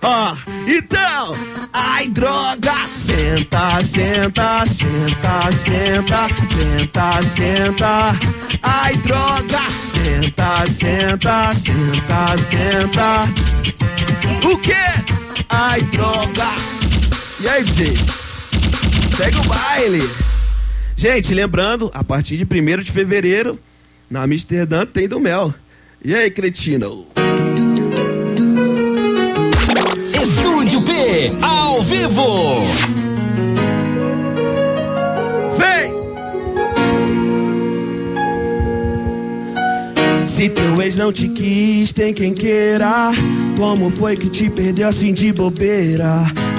[0.02, 1.37] Ó, então,
[1.72, 2.74] ai droga!
[2.94, 8.18] Senta, senta, senta, senta, senta, senta.
[8.62, 9.61] Ai droga!
[9.70, 13.32] Senta, senta, senta, senta.
[14.46, 14.74] O quê?
[15.48, 16.48] Ai droga!
[17.40, 18.21] E aí, DJ?
[19.22, 20.02] Segue o baile!
[20.96, 23.56] Gente, lembrando, a partir de 1 de fevereiro,
[24.11, 25.54] na Amsterdã tem do mel.
[26.04, 27.06] E aí, cretino?
[30.12, 32.64] Estúdio P, ao vivo.
[35.56, 35.92] Vem!
[40.26, 43.12] Se teu ex não te quis, tem quem queira.
[43.56, 46.12] Como foi que te perdeu assim de bobeira?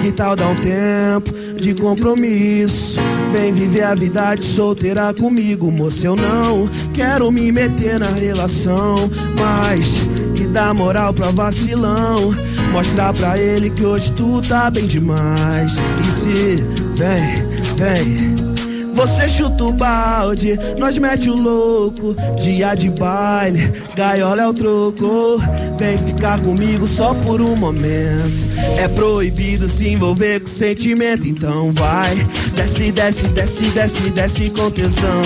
[0.04, 3.00] Que tal dar um tempo de compromisso?
[3.32, 6.08] Vem viver a vida de solteira comigo, moça.
[6.08, 12.36] Eu não quero me meter na relação, mas que dá moral pra vacilão.
[12.74, 15.78] Mostrar pra ele que hoje tu tá bem demais.
[15.78, 16.64] E se
[16.96, 18.53] vem, vem.
[18.94, 22.16] Você chuta o balde, nós mete o louco.
[22.38, 25.42] Dia de baile, gaiola é o troco.
[25.78, 28.48] Vem ficar comigo só por um momento.
[28.78, 32.16] É proibido se envolver com sentimento, então vai.
[32.56, 35.22] Desce, desce, desce, desce, desce com tesão.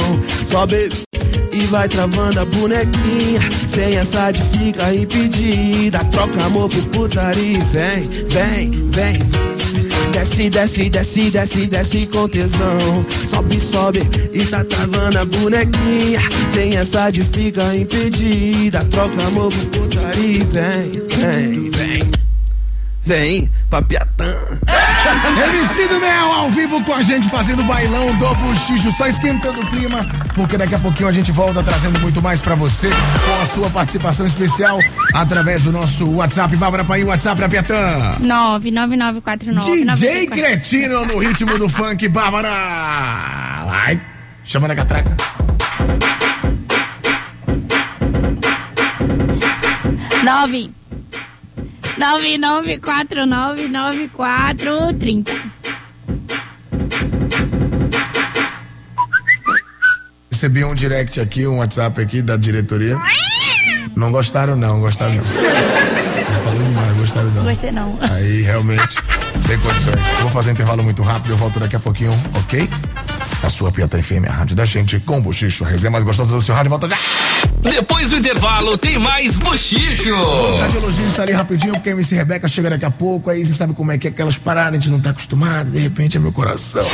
[0.45, 0.89] Sobe
[1.51, 3.39] e vai travando a bonequinha.
[3.67, 5.99] Sem essa de fica impedida.
[6.05, 7.59] Troca amor por putaria.
[7.65, 9.56] Vem, vem, vem.
[10.11, 13.05] Desce, desce, desce, desce, desce com tesão.
[13.27, 13.99] Sobe, sobe
[14.33, 16.19] e tá travando a bonequinha.
[16.47, 18.83] Sem essa de fica impedida.
[18.85, 20.45] Troca amor por putaria.
[20.45, 22.11] Vem, vem, vem.
[23.03, 24.59] Vem, papiatã.
[25.25, 29.67] MC do Mel ao vivo com a gente fazendo bailão do Buchicho, só esquentando o
[29.67, 33.45] clima, porque daqui a pouquinho a gente volta trazendo muito mais pra você com a
[33.45, 34.79] sua participação especial
[35.13, 36.55] através do nosso WhatsApp.
[36.55, 38.17] Bárbara Paim, WhatsApp da Piatã.
[38.19, 39.85] 99949.
[39.95, 42.49] DJ Cretino no ritmo do funk, Bárbara.
[43.69, 44.01] Ai,
[44.43, 45.15] chama na catraca.
[50.23, 50.71] Nove.
[51.97, 55.31] Nove, nove, quatro, nove, nove, quatro, trinta.
[60.31, 62.95] Recebi um direct aqui, um WhatsApp aqui da diretoria.
[63.95, 65.23] Não gostaram não, gostaram não.
[65.23, 67.43] Você falou demais, gostaram não.
[67.43, 67.97] Gostei não.
[68.01, 68.97] Aí realmente,
[69.39, 70.21] sem condições.
[70.21, 72.69] Vou fazer um intervalo muito rápido, eu volto daqui a pouquinho, ok?
[73.41, 76.35] A sua Piata FM, a rádio da gente, com o Bochicho, a resenha mais gostosa
[76.35, 77.26] do seu rádio, volta já!
[77.61, 80.13] Depois do intervalo, tem mais bochicho.
[80.59, 83.73] Cardiologista está ali rapidinho, porque a MC Rebeca chega daqui a pouco, aí você sabe
[83.73, 86.31] como é que é aquelas paradas, a gente não tá acostumado, de repente é meu
[86.31, 86.85] coração.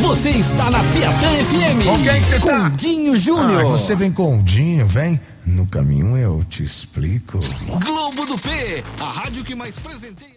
[0.00, 1.84] Você está na Piatã FM.
[1.84, 2.70] Com quem que você tá?
[2.70, 3.64] Com Dinho Ah, Júnior.
[3.64, 5.20] você vem com o Dinho, vem?
[5.46, 7.38] No caminho eu te explico.
[7.84, 10.36] Globo do P, a rádio que mais presenteia.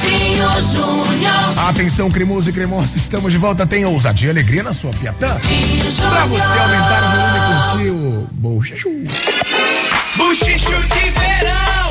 [0.00, 1.68] Dinho Júnior.
[1.68, 3.66] Atenção, cremoso e cremosa, estamos de volta.
[3.66, 5.28] Tem ousadia e alegria na sua Piatã.
[5.28, 8.88] Pra você aumentar o volume e curtir o Bochicho.
[10.16, 11.90] Buchicho de verão.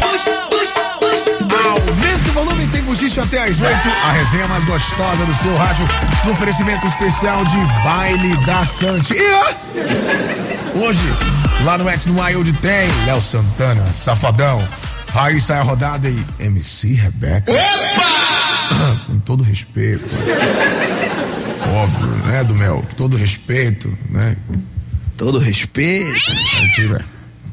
[0.00, 1.24] Bux, bux, bux.
[1.64, 3.88] Aumenta o volume, tem bochicho até às 8.
[3.88, 5.86] A resenha mais gostosa do seu rádio.
[6.24, 9.14] No oferecimento especial de Baile da Sante.
[9.14, 11.14] E ó, hoje,
[11.64, 14.58] lá no X no Wild tem Léo Santana, Safadão,
[15.12, 17.52] Raíssa é a rodada e MC Rebeca.
[19.06, 20.08] Com todo respeito.
[21.74, 22.82] Óbvio, né, do Mel?
[22.88, 24.36] Com todo respeito, né?
[25.16, 26.08] Todo respeito.
[26.62, 27.04] Eu, tive-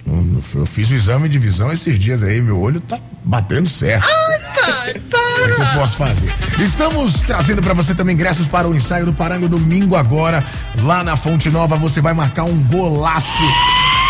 [0.05, 4.05] eu- eu fiz o exame de visão esses dias aí, meu olho tá batendo certo.
[4.07, 6.29] O que, que eu posso fazer?
[6.59, 10.43] Estamos trazendo pra você também ingressos para o ensaio do Parango domingo agora.
[10.81, 13.43] Lá na Fonte Nova você vai marcar um golaço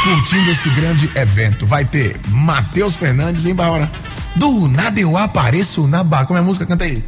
[0.04, 1.66] curtindo esse grande evento.
[1.66, 3.90] Vai ter Matheus Fernandes em Bárbara.
[4.36, 6.26] Do nada eu apareço na barra.
[6.26, 6.66] Como é a música?
[6.66, 7.04] Canta aí.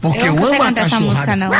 [0.00, 1.04] Porque Eu eu, amo a cachorrada.
[1.06, 1.50] música, não.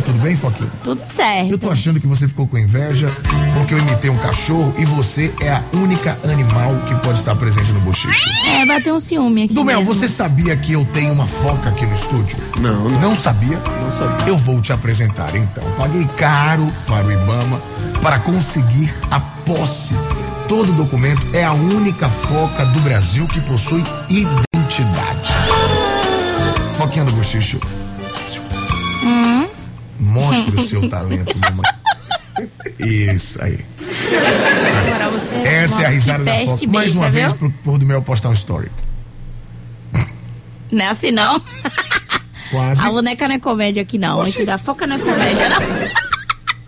[0.00, 0.70] Tá tudo bem, Foquinha?
[0.82, 1.58] Tudo Eu certo.
[1.58, 3.14] tô achando que você ficou com inveja
[3.52, 7.70] porque eu imitei um cachorro e você é a única animal que pode estar presente
[7.72, 8.18] no bochicho.
[8.48, 9.52] É, bateu um ciúme aqui.
[9.52, 9.92] Do Mel, mesmo.
[9.94, 12.38] você sabia que eu tenho uma foca aqui no estúdio?
[12.58, 13.00] Não, não.
[13.00, 13.58] Não sabia?
[13.82, 14.26] Não sabia.
[14.26, 15.62] Eu vou te apresentar então.
[15.76, 17.60] Paguei caro para o Ibama
[18.00, 19.94] para conseguir a posse.
[20.48, 25.30] Todo documento é a única foca do Brasil que possui identidade.
[26.78, 27.60] Foquinha do bochicho.
[30.00, 31.70] Mostre o seu talento, mamãe.
[32.78, 33.58] Isso aí.
[34.86, 35.34] Agora você.
[35.34, 36.66] Essa é a risada da foca.
[36.68, 37.52] Mais uma vez viu?
[37.62, 38.70] pro, do Mel postar um story.
[40.72, 41.40] Não é assim, não.
[42.50, 42.80] Quase.
[42.80, 44.18] A boneca não é comédia aqui, não.
[44.18, 44.44] Oxi.
[44.44, 45.60] Da foca não é comédia, não.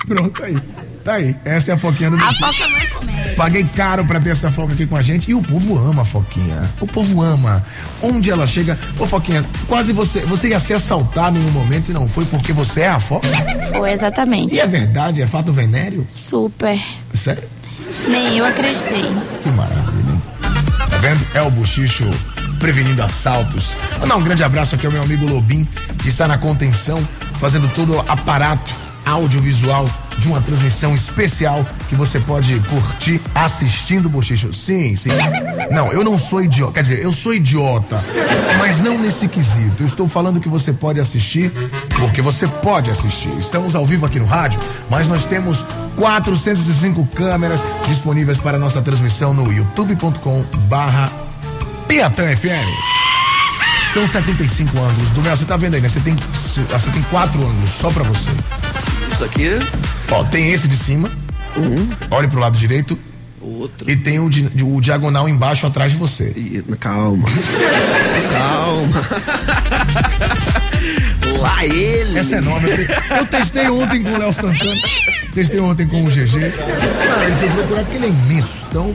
[0.07, 0.61] Pronto aí.
[1.05, 1.37] Tá aí.
[1.45, 3.22] Essa é a foquinha do A foca não é comédia.
[3.37, 6.05] Paguei caro pra ter essa foca aqui com a gente e o povo ama a
[6.05, 6.62] Foquinha.
[6.81, 7.64] O povo ama.
[8.03, 11.92] Onde ela chega, ô Foquinha, quase você, você ia ser assaltado em um momento e
[11.92, 13.29] não foi porque você é a Foca?
[13.71, 14.55] Foi, exatamente.
[14.55, 16.07] E é verdade, é fato venéreo?
[16.09, 16.81] Super.
[17.14, 17.45] Sério?
[18.09, 19.05] Nem eu acreditei.
[19.42, 20.23] Que maravilha, hein?
[20.90, 21.27] Tá vendo?
[21.35, 22.09] É o Buchicho
[22.59, 23.77] prevenindo assaltos.
[24.01, 25.66] Mandar um grande abraço aqui ao meu amigo Lobim,
[25.99, 27.03] que está na contenção,
[27.35, 29.88] fazendo todo o aparato audiovisual
[30.19, 34.53] de uma transmissão especial que você pode curtir assistindo o Buchicho.
[34.53, 35.11] Sim, sim.
[35.71, 36.75] Não, eu não sou idiota.
[36.75, 38.03] Quer dizer, eu sou idiota,
[38.59, 39.83] mas não nesse quesito.
[39.83, 41.53] Eu estou falando que você pode assistir,
[41.99, 43.31] porque você pode assistir.
[43.38, 45.65] Estamos ao vivo aqui no rádio, mas nós temos
[45.97, 51.11] 405 câmeras disponíveis para nossa transmissão no youtube.com barra
[51.88, 53.03] Piatã FM.
[53.93, 55.11] São 75 ângulos.
[55.11, 55.88] Do Mel, você tá vendo aí, né?
[55.88, 58.31] Você tem, você tem quatro ângulos só pra você.
[59.23, 59.51] Isso aqui,
[60.11, 61.09] Ó, tem esse de cima.
[62.11, 62.99] Olhe pro lado direito.
[63.41, 63.89] outro.
[63.89, 66.33] E tem o, di- o diagonal embaixo atrás de você.
[66.37, 67.25] Ih, Calma.
[68.33, 69.07] Calma.
[71.39, 72.19] Lá ele.
[72.19, 72.67] Essa é nova.
[72.67, 74.81] Eu, te- eu testei ontem com o Léo Santana.
[75.33, 76.37] Testei ontem com o GG.
[77.07, 78.67] Não, ele foi procurar porque ele é imenso.
[78.71, 78.93] Então,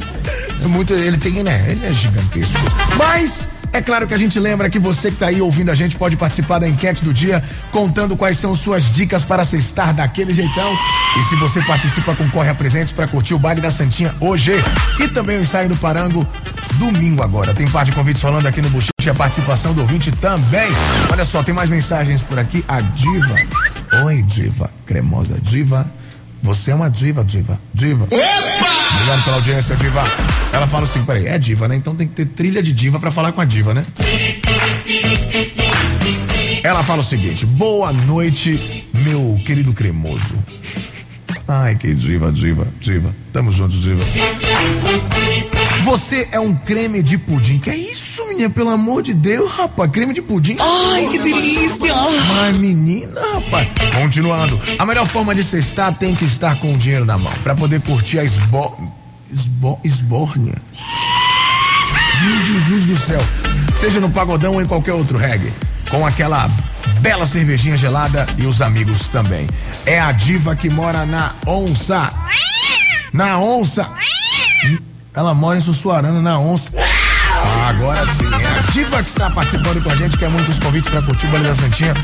[0.65, 0.93] muito.
[0.93, 1.65] Ele tem, né?
[1.69, 2.59] Ele é gigantesco.
[2.97, 3.47] Mas.
[3.73, 6.15] É claro que a gente lembra que você que tá aí ouvindo a gente pode
[6.15, 10.73] participar da enquete do dia, contando quais são suas dicas para cestar daquele jeitão.
[11.19, 14.53] E se você participa, concorre a presentes para curtir o baile da Santinha hoje.
[14.99, 16.25] E também o ensaio do Parango
[16.75, 17.53] domingo agora.
[17.53, 20.69] Tem parte de convites rolando aqui no Buchiche a participação do ouvinte também.
[21.11, 22.63] Olha só, tem mais mensagens por aqui.
[22.67, 23.35] A Diva.
[24.05, 24.69] Oi, Diva.
[24.85, 25.85] Cremosa Diva.
[26.41, 27.59] Você é uma diva, diva.
[27.73, 28.05] Diva.
[28.05, 30.03] Obrigado pela audiência, diva.
[30.51, 31.75] Ela fala assim, peraí, é diva, né?
[31.75, 33.85] Então tem que ter trilha de diva pra falar com a diva, né?
[36.63, 40.33] Ela fala o seguinte: boa noite, meu querido cremoso.
[41.47, 43.15] Ai, que diva, diva, diva.
[43.31, 44.03] Tamo juntos, diva.
[45.83, 47.59] Você é um creme de pudim.
[47.59, 48.49] Que é isso, menina?
[48.49, 49.89] Pelo amor de Deus, rapaz.
[49.91, 50.57] Creme de pudim.
[50.59, 51.93] Ai, que delícia!
[51.95, 53.67] Mas menina, rapaz.
[53.95, 54.59] Continuando.
[54.77, 57.31] A melhor forma de cestar tem que estar com o dinheiro na mão.
[57.43, 58.91] Pra poder curtir a esbo...
[59.31, 59.79] esbo...
[59.83, 60.55] esbórnia.
[62.23, 63.21] Meu Jesus do céu.
[63.75, 65.53] Seja no pagodão ou em qualquer outro reggae.
[65.89, 66.49] Com aquela
[66.99, 69.47] bela cervejinha gelada e os amigos também.
[69.85, 72.11] É a diva que mora na onça.
[73.13, 73.89] Na onça.
[75.17, 76.73] Ela mora em Sussuarana, na onça.
[76.77, 78.25] Ah, agora sim.
[78.25, 81.31] É a diva que está participando com a gente, quer muitos convites para curtir o
[81.31, 81.95] Baile da Santinha.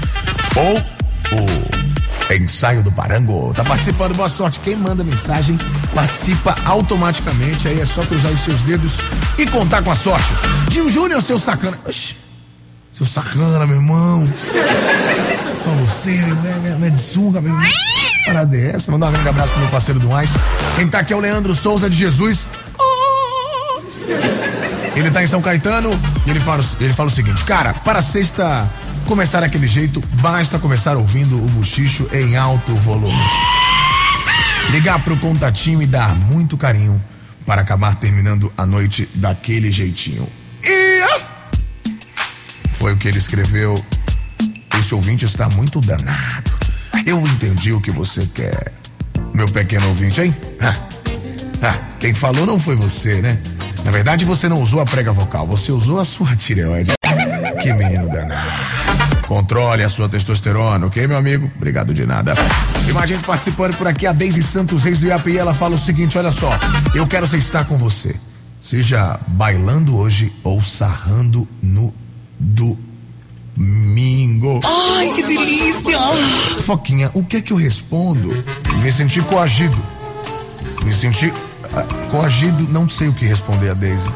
[0.56, 3.54] Ou o ensaio do Parango.
[3.54, 4.60] Tá participando, boa sorte.
[4.62, 5.60] Quem manda mensagem
[5.94, 7.68] participa automaticamente.
[7.68, 8.98] Aí é só cruzar os seus dedos
[9.38, 10.34] e contar com a sorte.
[10.72, 11.78] Gil Júnior, seu sacana.
[11.86, 12.16] Oxi,
[12.92, 14.28] seu sacana, meu irmão.
[15.54, 17.72] Só você, né, né, né, de sunga, meu irmão.
[18.26, 18.92] Parada é essa?
[18.92, 20.32] Mandar um grande abraço pro meu parceiro do Mais.
[20.76, 22.48] Quem tá aqui é o Leandro Souza de Jesus.
[24.96, 25.90] Ele tá em São Caetano
[26.26, 28.70] e ele fala, ele fala o seguinte, cara, para sexta
[29.06, 33.20] começar daquele jeito, basta começar ouvindo o buchicho em alto volume.
[34.70, 37.04] Ligar pro contatinho e dar muito carinho
[37.46, 40.28] para acabar terminando a noite daquele jeitinho.
[40.64, 41.22] E ah,
[42.72, 43.74] foi o que ele escreveu.
[44.80, 46.52] Esse ouvinte está muito danado.
[47.06, 48.72] Eu entendi o que você quer,
[49.34, 50.36] meu pequeno ouvinte, hein?
[50.62, 50.76] Ah,
[51.62, 53.38] ah, quem falou não foi você, né?
[53.84, 56.94] Na verdade, você não usou a prega vocal, você usou a sua tireoide.
[57.62, 58.64] Que menino danado.
[59.28, 61.52] Controle a sua testosterona, ok, meu amigo?
[61.56, 62.34] Obrigado de nada.
[62.86, 65.78] Tem mais gente participando por aqui, a Deise Santos Reis do IAPI, ela fala o
[65.78, 66.52] seguinte, olha só,
[66.94, 68.16] eu quero você estar com você.
[68.60, 71.94] Seja bailando hoje ou sarrando no
[73.58, 74.62] domingo.
[74.64, 76.00] Ai, que delícia!
[76.62, 78.44] Foquinha, o que é que eu respondo?
[78.82, 79.78] Me senti coagido.
[80.84, 81.34] Me senti
[82.10, 84.10] coagido, não sei o que responder a Daisy.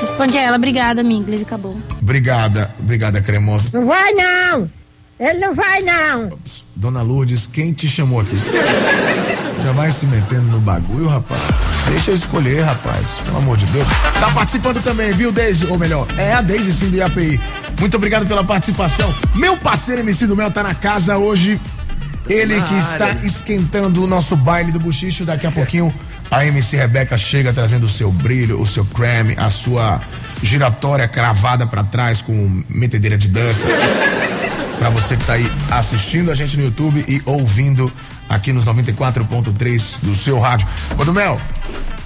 [0.00, 1.76] Responde a ela, obrigada, Mingles, e acabou.
[2.00, 3.68] Obrigada, obrigada, cremosa.
[3.72, 4.70] Não vai não!
[5.18, 6.38] Ele não vai não!
[6.74, 8.36] Dona Lourdes, quem te chamou aqui?
[9.62, 11.40] Já vai se metendo no bagulho, rapaz?
[11.88, 13.18] Deixa eu escolher, rapaz.
[13.24, 13.88] Pelo amor de Deus.
[14.20, 15.66] Tá participando também, viu, Deise?
[15.66, 17.40] Ou melhor, é a Deise sim do IAPI.
[17.80, 19.14] Muito obrigado pela participação.
[19.34, 21.58] Meu parceiro MC do Mel tá na casa hoje.
[22.28, 25.24] Ele que está esquentando o nosso baile do buchicho.
[25.24, 25.92] Daqui a pouquinho
[26.30, 30.00] a MC Rebeca chega trazendo o seu brilho, o seu creme, a sua
[30.42, 33.66] giratória cravada pra trás com metedeira de dança.
[34.78, 37.90] Pra você que tá aí assistindo a gente no YouTube e ouvindo
[38.28, 40.68] aqui nos 94.3 do seu rádio.
[40.98, 41.40] Ô do Mel,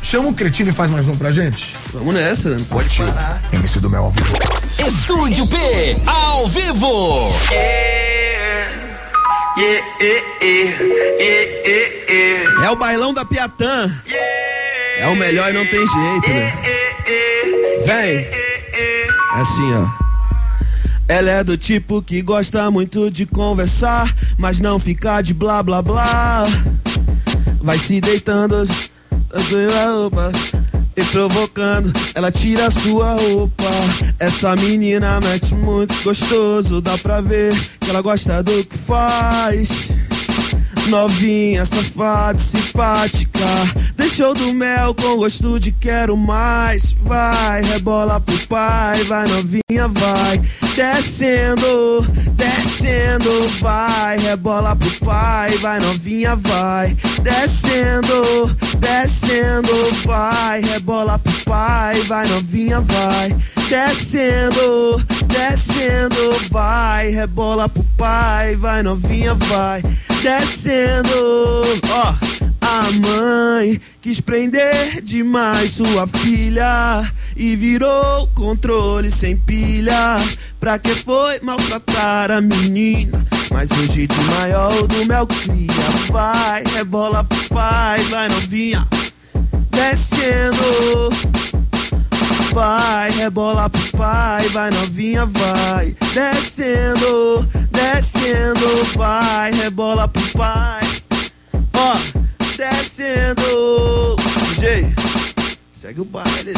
[0.02, 1.76] chama o Cretino e faz mais um pra gente.
[1.92, 3.42] Vamos nessa, não pode parar.
[3.52, 4.35] MC do Mel ao vivo.
[4.78, 5.56] Estúdio P,
[6.06, 7.28] ao vivo.
[7.50, 8.10] É
[12.70, 13.92] o bailão da Piatã.
[14.99, 16.53] É o melhor e não tem jeito, né?
[17.85, 18.16] Vem.
[18.16, 19.87] É assim, ó.
[21.09, 25.83] Ela é do tipo que gosta muito de conversar, mas não ficar de blá blá
[25.83, 26.44] blá.
[27.61, 28.62] Vai se deitando
[31.01, 33.65] a roupa e provocando, ela tira sua roupa.
[34.19, 39.90] Essa menina mete muito gostoso, dá pra ver que ela gosta do que faz.
[40.91, 43.47] Novinha, safada, simpática.
[43.97, 46.91] Deixou do mel com gosto de quero mais.
[47.01, 50.38] Vai, rebola pro pai, vai, novinha, vai.
[50.75, 56.97] Descendo, descendo, vai, rebola pro pai, vai, novinha, vai.
[57.23, 59.73] Descendo, descendo,
[60.05, 63.37] vai, rebola pro pai, vai, novinha, vai.
[63.71, 69.81] Descendo, descendo, vai, rebola pro pai, vai, novinha, vai.
[70.21, 71.08] Descendo,
[71.88, 72.14] ó.
[72.60, 80.16] A mãe quis prender demais sua filha e virou controle sem pilha.
[80.58, 83.25] Pra que foi maltratar a menina?
[83.52, 86.10] Mas o jeito maior do mel cria.
[86.10, 88.85] Vai, rebola pro pai, vai novinha.
[89.71, 91.50] Descendo.
[92.53, 95.94] Vai, rebola pro pai, vai novinha, vai.
[96.13, 100.81] Descendo, descendo, vai, rebola pro pai.
[101.75, 101.94] Ó,
[102.57, 104.17] descendo.
[104.57, 104.92] DJ,
[105.73, 106.55] segue o baile.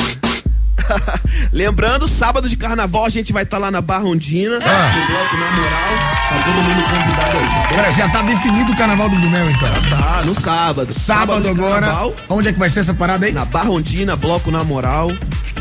[1.52, 4.94] Lembrando, sábado de carnaval a gente vai estar lá na Barra Ondina, Ah.
[4.96, 5.92] no bloco na moral.
[6.28, 7.38] Tá todo mundo convidado
[7.86, 7.92] aí.
[7.94, 9.68] Já tá definido o carnaval do Dumel, então.
[9.90, 10.92] Tá, no sábado.
[10.92, 11.80] Sábado de agora.
[11.86, 13.32] carnaval, Onde é que vai ser essa parada aí?
[13.32, 15.10] na Barra Ondina, bloco na moral.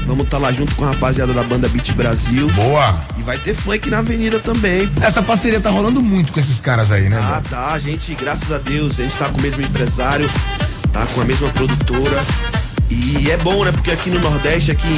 [0.06, 2.50] Vamos estar lá junto com a rapaziada da banda Beat Brasil.
[2.50, 3.02] Boa.
[3.18, 4.88] E vai ter funk na avenida também.
[4.88, 5.04] pô.
[5.04, 7.20] Essa parceria tá rolando muito com esses caras aí, né?
[7.22, 7.44] Ah, mano?
[7.50, 7.68] tá.
[7.74, 10.30] A gente, graças a Deus, a gente tá com o mesmo empresário,
[10.92, 12.24] tá com a mesma produtora.
[12.92, 13.72] E é bom, né?
[13.72, 14.94] Porque aqui no Nordeste, aqui,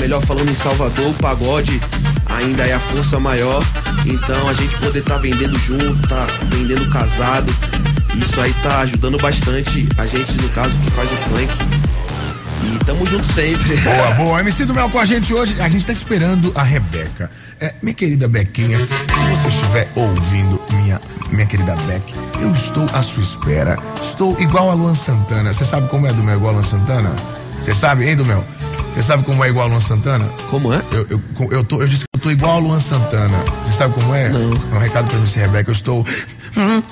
[0.00, 1.80] melhor falando em Salvador, o pagode
[2.26, 3.64] ainda é a força maior.
[4.04, 7.52] Então a gente poder tá vendendo junto, tá vendendo casado.
[8.20, 11.54] Isso aí tá ajudando bastante a gente, no caso, que faz o funk.
[12.64, 13.76] E tamo junto sempre.
[13.78, 14.40] Boa, boa.
[14.40, 15.60] MC do Mel com a gente hoje.
[15.60, 17.30] A gente tá esperando a Rebeca.
[17.60, 23.02] É, minha querida Bequinha, se você estiver ouvindo, minha, minha querida Beck, eu estou à
[23.02, 23.76] sua espera.
[24.02, 25.52] Estou igual a Luan Santana.
[25.52, 27.14] Você sabe como é do Mel igual a Luan Santana?
[27.62, 28.44] Você sabe, hein, do Mel?
[28.94, 30.24] Você sabe como é igual a Luan Santana?
[30.50, 30.80] Como é?
[30.92, 33.36] Eu, eu, eu, tô, eu disse que eu tô igual a Luan Santana.
[33.64, 34.28] Você sabe como é?
[34.30, 34.50] Não.
[34.72, 35.68] É um recado pra você, Rebeca.
[35.70, 36.06] Eu estou.
[36.56, 36.82] hum,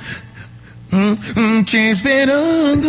[0.92, 2.88] hum, hum, te esperando.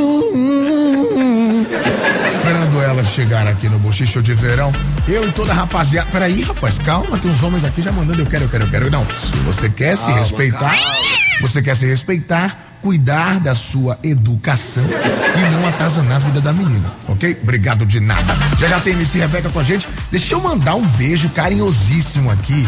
[2.32, 4.73] esperando ela chegar aqui no bochicho de verão.
[5.07, 6.09] Eu e toda a rapaziada.
[6.11, 7.17] Peraí, rapaz, calma.
[7.17, 8.91] Tem uns homens aqui já mandando eu quero, eu quero, eu quero.
[8.91, 9.05] Não.
[9.05, 10.95] Se você quer se Calma, respeitar, calma.
[11.41, 16.93] você quer se respeitar, cuidar da sua educação e não atazanar a vida da menina,
[17.07, 17.36] ok?
[17.41, 18.31] Obrigado de nada.
[18.59, 19.89] Já já tem MC Rebeca com a gente.
[20.11, 22.63] Deixa eu mandar um beijo carinhosíssimo aqui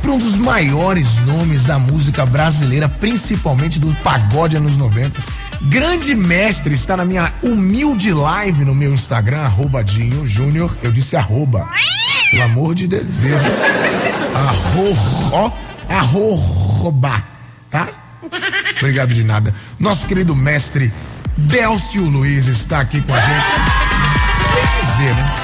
[0.00, 5.20] para um dos maiores nomes da música brasileira, principalmente do pagode anos 90.
[5.64, 10.74] Grande mestre está na minha humilde live no meu Instagram, arroba Dinho Júnior.
[10.82, 11.68] Eu disse arroba.
[12.30, 13.42] Pelo amor de de- Deus.
[14.34, 15.52] Arro,
[15.90, 17.22] arroba,
[17.68, 17.88] tá?
[18.76, 19.54] Obrigado de nada.
[19.78, 20.92] Nosso querido mestre
[21.36, 23.46] Delcio Luiz está aqui com a gente.
[24.54, 25.34] Sem dizer, né?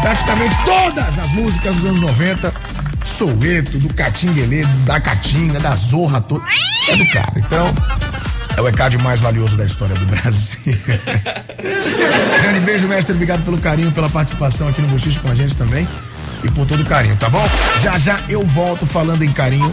[0.00, 2.52] Praticamente todas as músicas dos anos 90,
[3.04, 6.44] Soueto, do Catinguelê, da Catinga, da Zorra toda,
[6.88, 7.32] é do cara.
[7.36, 7.66] Então,
[8.56, 10.76] é o ECAD mais valioso da história do Brasil.
[12.42, 13.12] Grande beijo, mestre.
[13.12, 15.86] Obrigado pelo carinho, pela participação aqui no Bochicho com a gente também.
[16.42, 17.44] E por todo o carinho, tá bom?
[17.82, 19.72] Já já eu volto falando em carinho.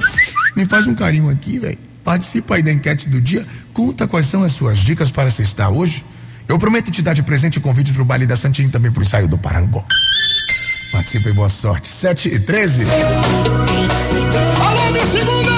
[0.55, 1.77] Me faz um carinho aqui, velho.
[2.05, 3.45] Participa aí da enquete do dia.
[3.73, 6.05] Conta quais são as suas dicas para sextar hoje.
[6.47, 9.27] Eu prometo te dar de presente convite pro baile da Santinha e também pro ensaio
[9.27, 9.83] do Parangó.
[10.91, 11.87] Participa e boa sorte.
[11.87, 12.83] 7 e 13.
[14.63, 15.51] Alô, minha segunda!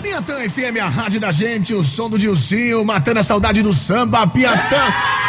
[0.00, 4.24] Piatã FM, a rádio da gente, o som do Dilcinho, matando a saudade do samba,
[4.28, 5.19] Piatã.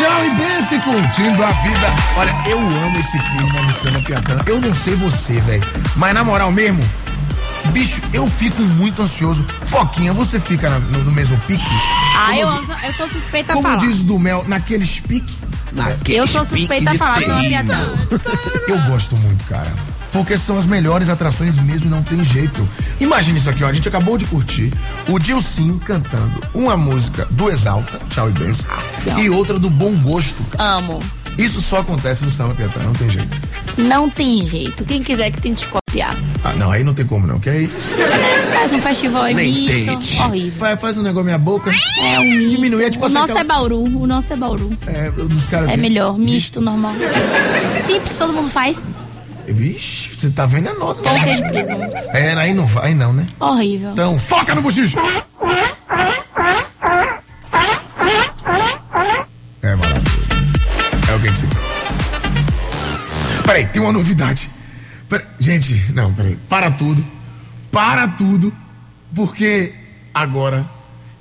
[0.00, 1.86] Tchau e pense curtindo a vida.
[2.16, 4.40] Olha, eu amo esse clima de samba Piatã.
[4.46, 5.62] Eu não sei você, velho,
[5.96, 6.82] mas na moral mesmo,
[7.66, 9.44] bicho, eu fico muito ansioso.
[9.66, 11.62] Foquinha, você fica na- no, no mesmo pique?
[12.16, 15.36] Ah, Como eu, di- eu sou suspeita a Como diz do Mel, naqueles piques?
[16.08, 17.94] Eu sou suspeita a falar, sou uma piadão.
[18.68, 19.70] Eu gosto muito, cara.
[20.12, 22.68] Porque são as melhores atrações mesmo, não tem jeito.
[23.00, 23.68] Imagina isso aqui, ó.
[23.68, 24.72] A gente acabou de curtir
[25.08, 28.70] o Dilcinho cantando uma música do Exalta, Tchau e Benção,
[29.18, 30.44] e outra do Bom Gosto.
[30.58, 31.00] Amo.
[31.38, 33.40] Isso só acontece no Samba Piatã, não tem jeito.
[33.78, 34.84] Não tem jeito.
[34.84, 36.14] Quem quiser que tente copiar.
[36.44, 37.70] Ah, não, aí não tem como não, que aí
[38.52, 40.22] Faz um festival aí Nem misto.
[40.24, 40.52] Horrível.
[40.58, 41.70] faz, faz um negócio na minha boca.
[42.02, 42.50] É um misto.
[42.56, 43.82] Diminuir, é tipo o assim, nosso aquela- é Bauru.
[43.84, 44.76] O nosso é Bauru.
[44.86, 45.70] É, dos caras.
[45.70, 46.18] É melhor.
[46.18, 46.92] Misto, normal.
[47.86, 48.78] Simples, todo mundo faz.
[49.52, 50.74] Vixe, você tá vendo a
[51.24, 51.96] queijo e presunto.
[52.12, 53.26] É, aí não vai, não, né?
[53.38, 53.90] Horrível.
[53.92, 54.98] Então, foca no bochicho!
[59.62, 60.10] É maravilhoso.
[61.10, 61.46] É o que você.
[63.44, 64.48] Peraí, tem uma novidade.
[65.08, 66.36] Pera- gente, não, peraí.
[66.48, 67.04] Para tudo.
[67.72, 68.52] para tudo,
[69.14, 69.72] porque
[70.14, 70.64] agora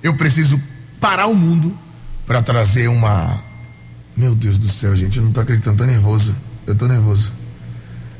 [0.02, 0.60] eu preciso
[1.00, 1.78] parar o mundo
[2.26, 3.40] para trazer uma.
[4.18, 6.36] Meu Deus do céu, gente, eu não tô acreditando, tô nervoso.
[6.68, 7.34] Eu tô nervoso.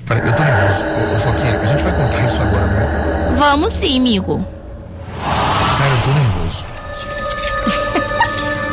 [0.10, 0.86] Peraí, eu tô nervoso.
[0.86, 3.36] Ô, ô, Foquinha, a gente vai contar isso agora, né?
[3.38, 4.44] Vamos sim, amigo.
[5.78, 6.66] Cara, eu tô nervoso.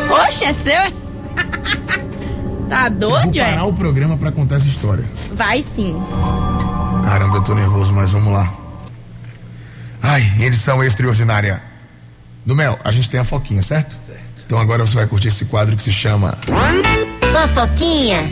[0.26, 0.72] Oxe, é seu?
[2.70, 3.62] tá Eu vou doido, parar é?
[3.62, 5.04] o programa pra contar essa história.
[5.34, 5.94] Vai sim.
[7.04, 8.50] Caramba, eu tô nervoso, mas vamos lá.
[10.02, 11.62] Ai, edição extraordinária.
[12.46, 13.94] Do Mel, a gente tem a Foquinha, certo?
[14.06, 14.22] Certo.
[14.46, 16.32] Então agora você vai curtir esse quadro que se chama
[17.36, 18.22] Fofoquinha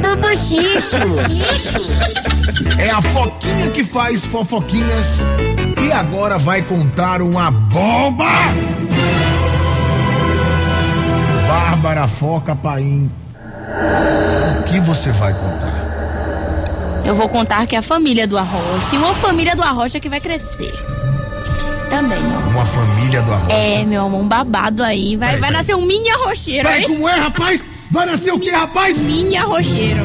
[0.00, 0.96] do bochicho.
[2.78, 5.20] É a Foquinha que faz fofoquinhas
[5.86, 8.24] e agora vai contar uma bomba!
[11.46, 13.10] Bárbara Foca Paim.
[14.58, 17.02] O que você vai contar?
[17.04, 18.86] Eu vou contar que a família do Arrocha.
[18.88, 20.72] Tem uma família do Arrocha que vai crescer.
[21.90, 22.18] Também.
[22.50, 23.52] Uma família do arroz.
[23.52, 25.16] É, meu amor, um babado aí.
[25.16, 25.66] Vai, Peraí, vai peraí.
[25.66, 26.86] nascer um mini arrocheiro Peraí, aí.
[26.88, 27.72] como é, rapaz?
[27.90, 28.98] Vai nascer o quê, rapaz?
[28.98, 30.04] Mini arrocheiro.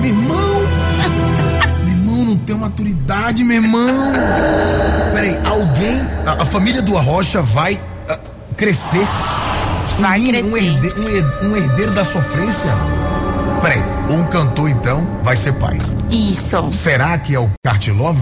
[0.00, 0.38] Meu irmão!
[1.84, 4.12] Meu irmão, não tem maturidade, meu irmão!
[5.12, 6.00] Peraí, alguém.
[6.26, 8.18] A, a família do Arrocha vai ah,
[8.56, 9.06] crescer?
[9.98, 10.48] Vai Um- crescer.
[10.52, 10.94] Um, herde-
[11.42, 12.72] um um herdeiro da sofrência?
[13.60, 15.78] Peraí, um cantor então vai ser pai.
[16.10, 16.70] Isso.
[16.72, 18.20] Será que é o Cartilove?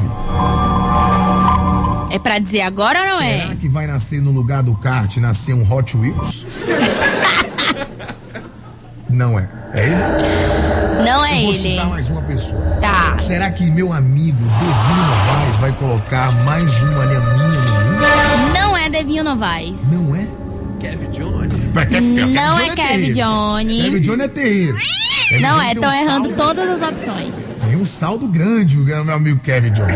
[2.10, 3.56] É pra dizer agora ou não Será é?
[3.56, 6.46] que vai nascer no lugar do kart nascer um Hot Wheels?
[9.10, 9.48] não é.
[9.72, 11.04] É ele?
[11.10, 11.54] Não é Eu vou ele.
[11.54, 12.62] citar mais uma pessoa.
[12.80, 13.16] Tá.
[13.18, 18.52] Será que meu amigo Devino Novaes vai colocar mais uma linha minha no mundo?
[18.54, 19.76] Não é Devinho Novaes.
[19.90, 20.26] Não é?
[20.80, 21.60] Kevin Johnny.
[21.72, 23.12] Pra que- Kevin Não John é Kevin.
[23.12, 23.82] Johnny.
[23.82, 24.76] Kevin Johnny é terrível.
[25.40, 27.34] Não é, estão errando todas as opções.
[27.76, 29.92] Um saldo grande, o meu amigo Kevin Johnny.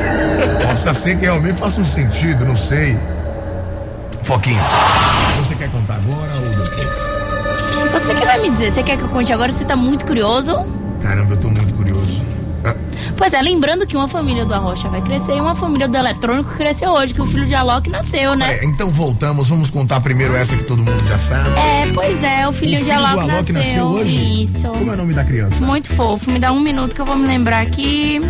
[0.62, 2.99] Possa ser que realmente faça um sentido, não sei.
[4.22, 4.61] Foquinha,
[5.39, 7.11] você quer contar agora ou depois?
[7.91, 9.51] Você que vai me dizer, você quer que eu conte agora?
[9.51, 10.55] Você tá muito curioso?
[11.03, 12.26] Caramba, eu tô muito curioso.
[12.64, 12.74] Ah,
[13.21, 16.55] Pois é, lembrando que uma família do Arrocha vai crescer e uma família do eletrônico
[16.57, 18.47] cresceu hoje, que o filho de Alok nasceu, né?
[18.55, 21.51] peraí, então voltamos, vamos contar primeiro essa que todo mundo já sabe.
[21.51, 23.55] É, pois é, o O filho, filho de do Alok, Alok nasceu.
[23.55, 24.43] nasceu hoje?
[24.45, 24.66] Isso.
[24.68, 25.62] Como é o nome da criança?
[25.66, 26.31] Muito fofo.
[26.31, 28.23] Me dá um minuto que eu vou me lembrar aqui.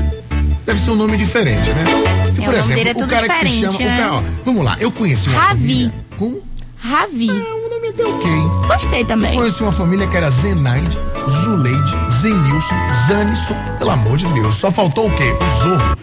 [0.66, 1.84] Deve ser um nome diferente, né?
[1.84, 3.78] É, o nome dele é o cara que se chama.
[3.78, 3.95] né?
[3.95, 5.93] O cara, ó, vamos lá, eu conheci uma Ravi.
[6.18, 6.41] Com.
[6.76, 7.30] Ravi.
[7.30, 7.59] É,
[7.91, 8.30] é até ok.
[8.66, 9.34] Gostei também.
[9.34, 10.97] Conheci uma família que era Zenaide,
[11.28, 12.74] Zuleide, Zenilson,
[13.07, 13.57] Zanison.
[13.78, 15.32] Pelo amor de Deus, só faltou o quê?
[15.32, 15.97] O Zorro.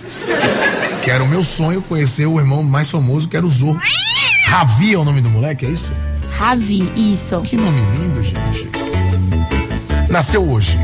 [1.02, 3.80] Que era o meu sonho conhecer o irmão mais famoso, que era o Zorro.
[4.46, 5.92] Ravi é o nome do moleque, é isso?
[6.38, 7.42] Ravi, isso.
[7.42, 8.70] Que nome lindo, gente.
[10.10, 10.78] Nasceu hoje.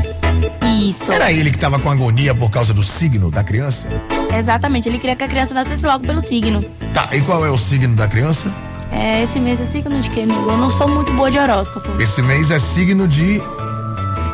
[0.80, 1.10] Isso.
[1.12, 3.88] Era ele que tava com agonia por causa do signo da criança?
[4.36, 4.88] Exatamente.
[4.88, 6.62] Ele queria que a criança nascesse logo pelo signo.
[6.92, 8.52] Tá, e qual é o signo da criança?
[8.90, 10.50] É, esse mês é signo de quê, amigo?
[10.50, 11.90] Eu não sou muito boa de horóscopo.
[12.00, 13.40] Esse mês é signo de.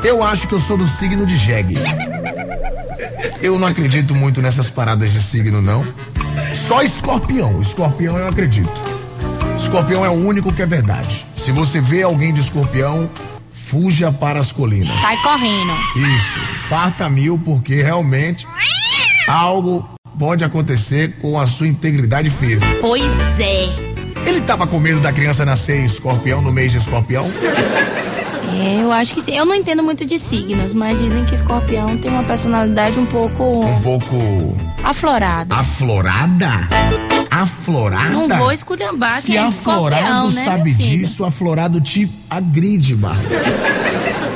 [0.05, 1.75] Eu acho que eu sou do signo de jegue.
[3.43, 5.87] Eu não acredito muito nessas paradas de signo, não.
[6.55, 7.61] Só escorpião.
[7.61, 8.83] Escorpião eu acredito.
[9.57, 11.27] Escorpião é o único que é verdade.
[11.35, 13.11] Se você vê alguém de escorpião,
[13.51, 14.97] fuja para as colinas.
[14.97, 15.73] Sai correndo.
[16.17, 16.41] Isso.
[16.69, 18.47] Parta mil, porque realmente
[19.29, 19.89] algo
[20.19, 22.67] pode acontecer com a sua integridade física.
[22.81, 23.03] Pois
[23.39, 23.90] é.
[24.27, 27.27] Ele tava com medo da criança nascer em escorpião no mês de escorpião?
[28.63, 29.33] É, eu acho que sim.
[29.35, 33.43] Eu não entendo muito de signos, mas dizem que escorpião tem uma personalidade um pouco
[33.65, 35.55] Um pouco aflorada.
[35.55, 36.49] aflorada?
[37.31, 38.11] Aflorada?
[38.11, 40.99] Não vou esculhambar Se é aflorado escorpião, né, sabe filho?
[40.99, 43.29] disso, aflorado te agride, Bárbara.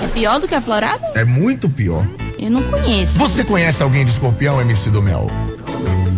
[0.05, 1.03] É pior do que aflorado?
[1.14, 2.07] É muito pior.
[2.39, 3.18] Eu não conheço.
[3.18, 5.28] Você conhece alguém de escorpião, MC do Mel?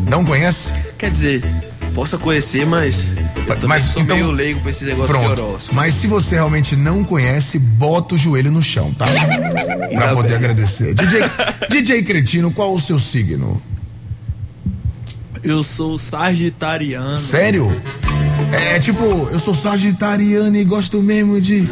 [0.09, 0.73] Não conhece?
[0.99, 1.43] Quer dizer,
[1.95, 3.07] possa conhecer, mas.
[3.63, 5.43] Eu Mas, sou então- meio leigo pra esse negócio de Pronto.
[5.43, 5.75] horóscopo.
[5.75, 9.05] Mas se você realmente não conhece, bota o joelho no chão, tá?
[9.07, 10.37] Pra Ainda poder bem.
[10.37, 10.95] agradecer.
[10.97, 11.21] DJ,
[11.69, 13.63] DJ Cretino, qual o seu signo?
[15.43, 17.17] Eu sou sagitariano.
[17.17, 17.71] Sério?
[18.53, 21.69] É tipo, eu sou sagitariano e gosto mesmo de.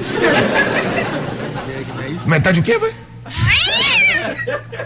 [2.27, 2.93] Metade o quê, vai?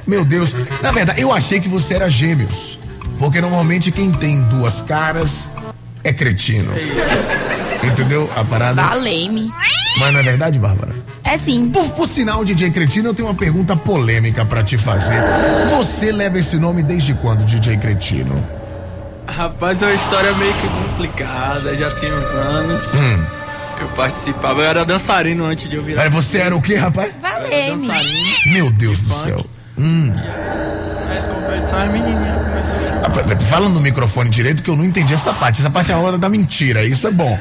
[0.07, 0.55] Meu Deus.
[0.83, 2.79] Na verdade, eu achei que você era gêmeos.
[3.19, 5.49] Porque normalmente quem tem duas caras
[6.05, 6.73] é cretino.
[7.83, 8.83] Entendeu a parada?
[8.83, 9.53] Valei-me.
[9.99, 10.95] Mas não é verdade, Bárbara?
[11.25, 11.71] É sim.
[11.71, 15.23] Por, por sinal, DJ Cretino, eu tenho uma pergunta polêmica pra te fazer.
[15.69, 18.35] Você leva esse nome desde quando, DJ Cretino?
[19.27, 22.95] Rapaz, é uma história meio que complicada, já tem uns anos.
[22.95, 23.25] Hum.
[23.81, 26.03] Eu participava, eu era dançarino antes de eu virar.
[26.03, 27.13] Aí você era o quê, rapaz?
[27.21, 28.37] Dançarino.
[28.47, 29.23] Meu Deus do funk.
[29.23, 29.47] céu.
[29.77, 30.13] Hum.
[31.09, 33.41] Nas competições, as menininhas começam a chorar.
[33.49, 35.61] Fala no microfone direito que eu não entendi essa parte.
[35.61, 37.39] Essa parte é a hora da mentira, isso é bom.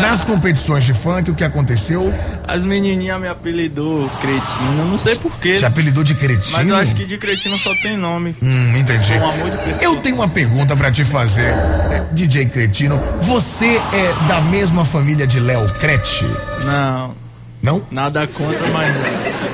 [0.00, 2.12] Nas competições de funk, o que aconteceu?
[2.46, 5.56] As menininhas me apelidou cretino, não sei porquê.
[5.56, 6.56] Te apelidou de cretino?
[6.58, 8.34] Mas eu acho que de cretino só tem nome.
[8.42, 9.12] Hum, entendi.
[9.14, 9.82] Um amor de pessoa.
[9.84, 11.54] Eu tenho uma pergunta pra te fazer,
[11.90, 13.00] é, DJ Cretino.
[13.20, 16.26] Você é da mesma família de Léo Crete?
[16.64, 17.14] Não,
[17.62, 17.82] Não?
[17.90, 18.94] nada contra, mas.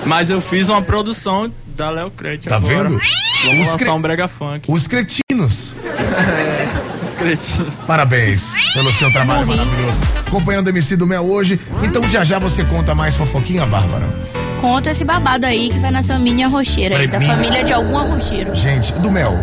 [0.07, 2.89] Mas eu fiz uma produção da Léo Crete Tá agora.
[2.89, 3.01] vendo?
[3.45, 4.71] Vamos Os lançar cre- um brega funk.
[4.73, 5.75] Os cretinos.
[7.07, 7.75] Os cretinos.
[7.87, 9.99] Parabéns pelo seu trabalho maravilhoso.
[10.27, 11.61] Acompanhando o MC do Mel hoje.
[11.83, 14.09] Então já já você conta mais fofoquinha, Bárbara.
[14.61, 17.73] Conta esse babado aí que vai nascer uma mini arrocheira aí, da Peraí, família de
[17.73, 18.55] algum arrocheiro.
[18.55, 19.35] Gente, do Mel,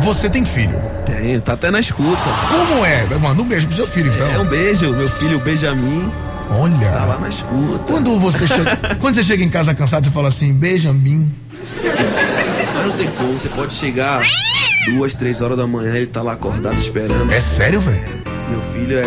[0.00, 0.78] você tem filho.
[1.06, 2.20] Tenho, tá até na escuta.
[2.48, 3.04] Como é?
[3.18, 4.26] Manda um beijo pro seu filho, então.
[4.30, 6.12] É um beijo, meu filho Benjamin
[6.50, 6.90] Olha.
[6.90, 7.84] tá lá na escuta.
[7.92, 11.32] Quando você chega, quando você chega em casa cansado, você fala assim, beijambim.
[12.74, 14.22] Mas não tem como, você pode chegar
[14.86, 17.30] duas, três horas da manhã, ele tá lá acordado esperando.
[17.32, 18.00] É sério, velho?
[18.48, 19.06] Meu filho é,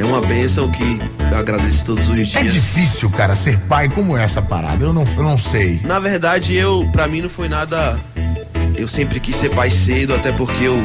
[0.00, 2.34] é uma bênção que eu agradeço todos os dias.
[2.36, 3.88] É difícil, cara, ser pai.
[3.88, 4.84] Como é essa parada?
[4.84, 5.80] Eu não, eu não sei.
[5.84, 7.98] Na verdade, eu, pra mim não foi nada.
[8.76, 10.76] Eu sempre quis ser pai cedo, até porque eu,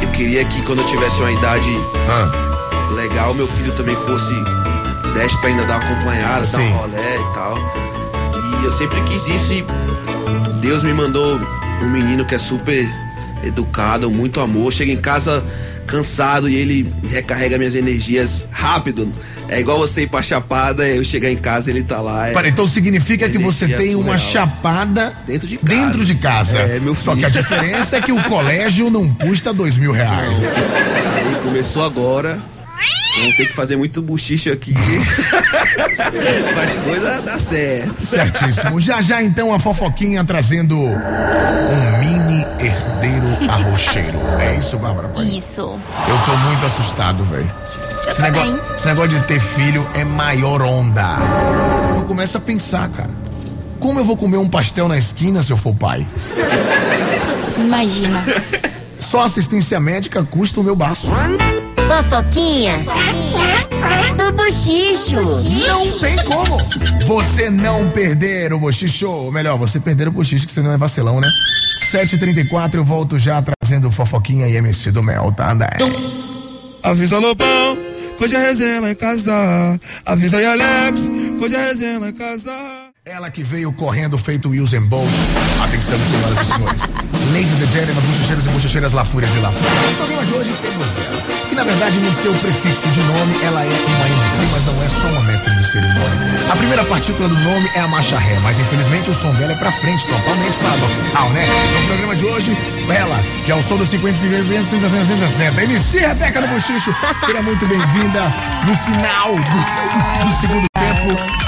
[0.00, 1.68] eu queria que quando eu tivesse uma idade
[2.08, 4.32] Ah, legal, meu filho também fosse
[5.14, 6.68] 10 pra ainda dar uma acompanhada, dar Sim.
[6.68, 7.79] um rolé e tal.
[8.60, 9.64] E eu sempre quis isso e
[10.60, 11.40] Deus me mandou
[11.82, 12.86] um menino que é super
[13.42, 14.72] educado, muito amor.
[14.72, 15.42] Chega em casa
[15.86, 19.10] cansado e ele recarrega minhas energias rápido.
[19.48, 22.28] É igual você ir pra chapada, eu chegar em casa ele tá lá.
[22.28, 24.46] é- Pera, então significa que você tem uma surreal.
[24.46, 25.74] chapada Dentro de casa.
[25.74, 26.58] dentro de casa.
[26.58, 27.28] É, meu Só filho.
[27.30, 30.38] que a diferença é que o colégio não custa dois mil reais.
[30.40, 32.40] Aí começou agora.
[33.20, 34.74] Vamos ter que fazer muito buchicho aqui.
[36.56, 38.06] Mas coisa dá certo.
[38.06, 38.80] Certíssimo.
[38.80, 44.18] Já já então a fofoquinha trazendo um mini herdeiro arrocheiro.
[44.38, 45.08] É isso, Bárbara?
[45.08, 45.26] Pai?
[45.26, 45.60] Isso.
[45.60, 47.50] Eu tô muito assustado, velho.
[48.04, 51.18] Eu Esse negócio, esse negócio de ter filho é maior onda.
[51.94, 53.10] Eu começo a pensar, cara.
[53.78, 56.06] Como eu vou comer um pastel na esquina se eu for pai?
[57.56, 58.24] Imagina.
[58.98, 61.12] Só assistência médica custa o meu baço.
[61.90, 62.84] Fofoquinha
[64.16, 65.16] do Bochicho.
[65.66, 66.56] Não tem como
[67.04, 69.10] você não perder o bochicho.
[69.10, 71.28] Ou melhor, você perder o bochicho, que você não é vacilão, né?
[71.92, 75.50] 7h34, eu volto já trazendo fofoquinha e MC do Mel, tá?
[75.50, 75.78] André?
[76.80, 77.76] Avisa Lobão,
[78.20, 79.32] hoje é resenha lá em casa.
[80.06, 81.10] Avisa aí Alex,
[81.42, 82.52] hoje é resenha lá em casa.
[83.04, 85.10] Ela que veio correndo feito Usain Bolt.
[85.60, 86.82] Atenção, senhoras e senhores.
[87.32, 89.92] Ladies and gentlemen, bochecheiros e bochecheiras, lafúrias e lafúrias.
[89.92, 91.39] O programa de hoje temos ela.
[91.60, 95.06] Na verdade, no seu prefixo de nome, ela é uma MC, mas não é só
[95.08, 96.50] uma mestre de cerimônia.
[96.50, 99.56] A primeira partícula do nome é a marcha ré, mas infelizmente o som dela é
[99.56, 101.44] pra frente, totalmente paradoxal, né?
[101.78, 102.56] No programa de hoje,
[102.88, 106.96] ela, que é o som dos 50 60 MC Rebeca do Bochicho,
[107.26, 108.22] seja muito bem-vinda
[108.64, 111.39] no final do, do segundo tempo.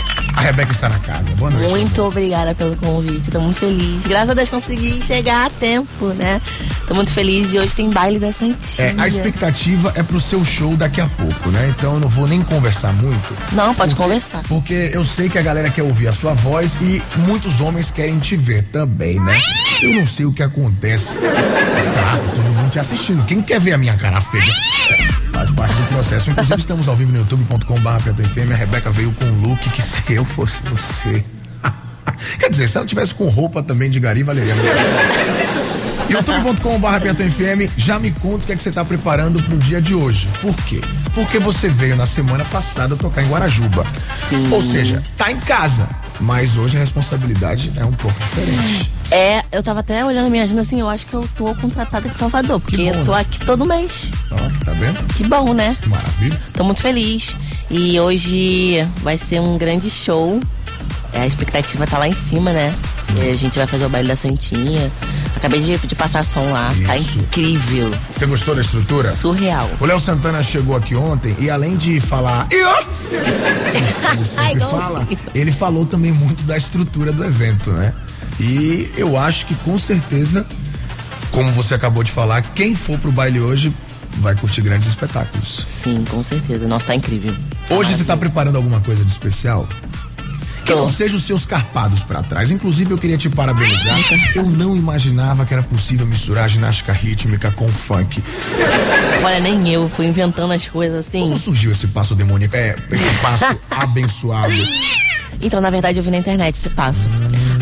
[0.42, 1.32] A Rebeca está na casa.
[1.36, 1.70] Boa noite.
[1.70, 4.04] Muito obrigada pelo convite, tô muito feliz.
[4.04, 6.42] Graças a Deus consegui chegar a tempo, né?
[6.84, 8.88] Tô muito feliz e hoje tem baile da Santinha.
[8.88, 11.72] É, a expectativa é pro seu show daqui a pouco, né?
[11.78, 13.36] Então eu não vou nem conversar muito.
[13.52, 14.42] Não, pode porque, conversar.
[14.48, 18.18] Porque eu sei que a galera quer ouvir a sua voz e muitos homens querem
[18.18, 19.40] te ver também, né?
[19.80, 21.14] Eu não sei o que acontece.
[21.94, 23.24] Tá, tá todo mundo te assistindo.
[23.26, 25.21] Quem quer ver a minha cara feia?
[25.32, 26.30] Faz parte do processo.
[26.30, 28.52] Inclusive, estamos ao vivo no youtube.com.br.
[28.52, 31.24] A Rebeca veio com um look que se eu fosse você.
[32.38, 34.54] Quer dizer, se ela tivesse com roupa também de gari, valeria
[36.12, 39.94] youtube.com.br PetoFM, já me conta o que é que você está preparando pro dia de
[39.94, 40.28] hoje.
[40.40, 40.80] Por quê?
[41.14, 43.86] Porque você veio na semana passada tocar em Guarajuba.
[44.50, 45.88] Ou seja, tá em casa.
[46.20, 48.90] Mas hoje a responsabilidade é um pouco diferente.
[49.10, 52.16] É, eu tava até olhando minha agenda assim, eu acho que eu tô contratada de
[52.16, 53.20] Salvador, porque bom, eu tô né?
[53.20, 54.10] aqui todo mês.
[54.30, 55.02] Ó, tá vendo?
[55.14, 55.76] Que bom, né?
[55.86, 56.40] Maravilha.
[56.54, 57.36] Tô muito feliz.
[57.70, 60.40] E hoje vai ser um grande show.
[61.12, 62.74] É, a expectativa tá lá em cima, né?
[63.16, 64.90] E a gente vai fazer o baile da Santinha.
[65.36, 66.72] Acabei de, de passar som lá.
[66.86, 67.18] Tá Isso.
[67.18, 67.92] incrível.
[68.12, 69.10] Você gostou da estrutura?
[69.10, 69.68] Surreal.
[69.80, 72.46] O Léo Santana chegou aqui ontem e além de falar.
[72.50, 75.06] Ele, sempre fala.
[75.34, 77.92] Ele falou também muito da estrutura do evento, né?
[78.38, 80.46] E eu acho que com certeza,
[81.30, 83.72] como você acabou de falar, quem for pro baile hoje
[84.18, 85.66] vai curtir grandes espetáculos.
[85.82, 86.66] Sim, com certeza.
[86.66, 87.34] Nossa, tá incrível.
[87.70, 89.68] Hoje você tá preparando alguma coisa de especial?
[90.64, 90.76] Que Tô.
[90.76, 92.50] não seja os seus carpados pra trás.
[92.50, 93.98] Inclusive, eu queria te parabenizar.
[94.34, 98.22] Eu não imaginava que era possível misturar ginástica rítmica com funk.
[99.24, 99.88] Olha, nem eu.
[99.88, 101.20] Fui inventando as coisas assim.
[101.20, 102.54] Como surgiu esse passo demoníaco?
[102.56, 104.52] É, esse passo abençoado.
[105.40, 107.08] Então, na verdade, eu vi na internet esse passo.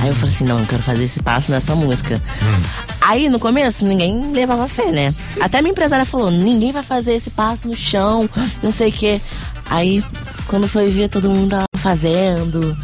[0.00, 2.20] Aí eu falei assim, não, eu quero fazer esse passo nessa música.
[2.42, 2.62] Hum.
[3.00, 5.14] Aí no começo ninguém levava fé, né?
[5.40, 8.28] Até minha empresária falou, ninguém vai fazer esse passo no chão,
[8.62, 9.20] não sei o quê.
[9.68, 10.04] Aí
[10.46, 12.76] quando foi ver, todo mundo fazendo.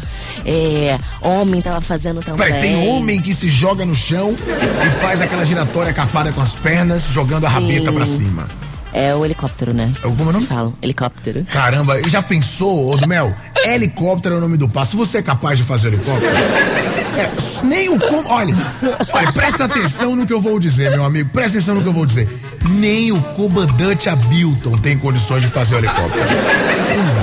[0.45, 2.45] É, homem tava fazendo também.
[2.45, 4.35] Peraí, tem homem que se joga no chão
[4.85, 8.47] e faz aquela giratória capada com as pernas, jogando a rabeta pra cima.
[8.93, 9.91] É o helicóptero, né?
[10.01, 10.45] Como é o nome?
[10.45, 11.45] Falam, helicóptero.
[11.45, 13.33] Caramba, já pensou, ô do Mel?
[13.63, 14.97] Helicóptero é o nome do passo.
[14.97, 16.35] Você é capaz de fazer helicóptero?
[17.17, 18.27] É, nem o como.
[18.29, 18.55] Olha,
[19.11, 21.29] olha, presta atenção no que eu vou dizer, meu amigo.
[21.29, 22.27] Presta atenção no que eu vou dizer.
[22.69, 26.25] Nem o comandante Abilton tem condições de fazer o helicóptero.
[27.15, 27.16] Não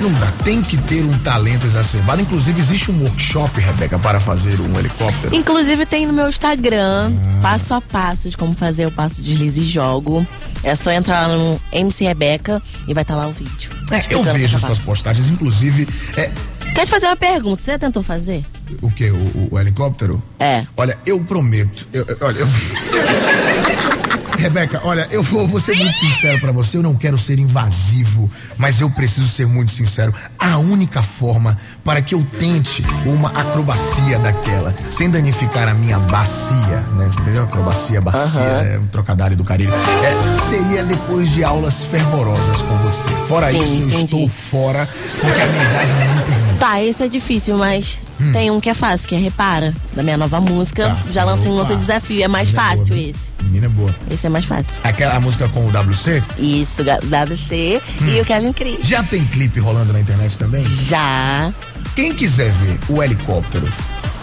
[0.00, 0.30] não dá.
[0.44, 2.22] Tem que ter um talento exacerbado.
[2.22, 5.34] Inclusive, existe um workshop, Rebeca, para fazer um helicóptero.
[5.34, 7.40] Inclusive tem no meu Instagram, Ah.
[7.42, 10.26] passo a passo de como fazer o passo de deslize e jogo.
[10.62, 13.70] É só entrar lá no MC Rebeca e vai estar lá o vídeo.
[13.90, 15.88] É, eu vejo suas postagens, inclusive.
[16.16, 16.30] É,
[16.74, 17.60] Quer te fazer uma pergunta?
[17.62, 18.44] Você já tentou fazer?
[18.82, 19.10] o que?
[19.10, 20.22] O, o- o helicóptero?
[20.38, 20.64] É.
[20.76, 21.88] Olha, eu prometo.
[21.92, 22.46] eu- eu- olha, eu.
[24.38, 26.76] Rebeca, olha, eu vou, vou ser muito sincero pra você.
[26.78, 30.14] Eu não quero ser invasivo, mas eu preciso ser muito sincero.
[30.38, 36.54] A única forma para que eu tente uma acrobacia daquela, sem danificar a minha bacia,
[36.96, 37.06] né?
[37.10, 37.42] Você entendeu?
[37.42, 38.62] Acrobacia, bacia, Aham.
[38.62, 39.72] é um trocadilho do carinho.
[39.72, 43.10] É, seria depois de aulas fervorosas com você.
[43.26, 44.04] Fora Sim, isso, eu entendi.
[44.04, 44.88] estou fora,
[45.20, 46.47] porque a minha idade não permite.
[46.58, 48.32] Tá, esse é difícil, mas Hum.
[48.32, 50.88] tem um que é fácil, que é Repara, da minha nova música.
[50.88, 50.96] Tá.
[51.12, 53.10] Já lancei um outro desafio, é mais boa, fácil viu?
[53.10, 53.32] esse.
[53.44, 53.94] Menina é boa.
[54.10, 54.74] Esse é mais fácil.
[54.82, 56.20] Aquela música com o WC?
[56.38, 58.08] Isso, WC Hum.
[58.08, 58.78] e o Kevin Cris.
[58.82, 60.64] Já tem clipe rolando na internet também?
[60.64, 61.52] Já.
[61.94, 63.68] Quem quiser ver o helicóptero,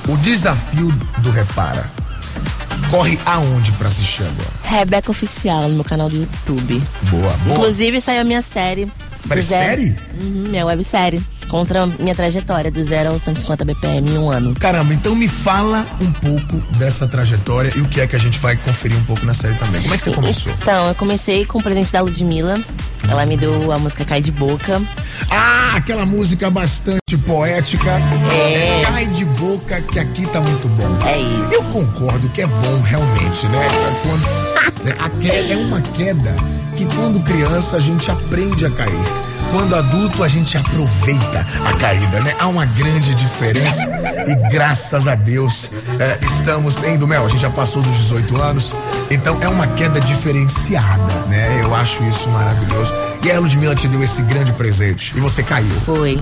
[0.10, 1.90] o desafio do Repara,
[2.92, 4.50] corre aonde pra assistir agora?
[4.80, 6.84] Rebeca Oficial no meu canal do YouTube.
[7.10, 7.56] Boa, boa.
[7.56, 8.92] Inclusive saiu a minha série.
[9.28, 9.96] Zero- série?
[10.22, 11.22] Uhum, minha websérie.
[11.50, 14.54] Contra minha trajetória do 0 ao 150 BPM em um ano.
[14.60, 18.40] Caramba, então me fala um pouco dessa trajetória e o que é que a gente
[18.40, 19.82] vai conferir um pouco na série também.
[19.82, 20.52] Como é que você começou?
[20.54, 22.60] Então, eu comecei com o presente da Ludmilla.
[23.08, 24.82] Ela me deu a música Cai de Boca.
[25.30, 27.92] Ah, aquela música bastante poética.
[28.34, 28.82] É.
[28.86, 30.98] Cai de boca que aqui tá muito bom.
[31.08, 31.54] É isso.
[31.54, 33.66] Eu concordo que é bom realmente, né?
[33.66, 34.45] É Quando, né,
[34.99, 36.36] a queda é uma queda
[36.76, 39.35] que quando criança a gente aprende a cair.
[39.56, 42.36] Quando adulto a gente aproveita a caída, né?
[42.38, 43.88] Há uma grande diferença
[44.28, 48.76] e graças a Deus é, estamos tendo, Mel, a gente já passou dos 18 anos,
[49.10, 51.62] então é uma queda diferenciada, né?
[51.64, 52.93] Eu acho isso maravilhoso.
[53.24, 55.72] E a Ludmilla te deu esse grande presente e você caiu.
[55.86, 56.20] Foi.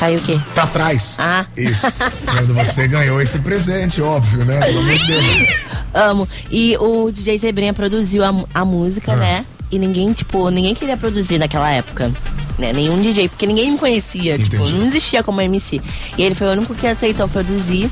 [0.00, 0.40] Caiu o quê?
[0.54, 1.18] Pra trás.
[1.20, 1.44] Ah.
[1.54, 1.86] Isso.
[2.32, 4.58] Quando você ganhou esse presente, óbvio, né?
[4.58, 5.48] Pelo amor de Deus.
[5.92, 6.26] Amo.
[6.50, 9.16] E o DJ Zebrinha produziu a, a música, Ah.
[9.16, 9.44] né?
[9.72, 12.12] E ninguém, tipo, ninguém queria produzir naquela época.
[12.58, 12.72] Né?
[12.74, 14.74] Nenhum DJ, porque ninguém me conhecia, tipo, Entendi.
[14.74, 15.80] não existia como MC.
[16.18, 17.90] E ele foi o único que aceitou produzir.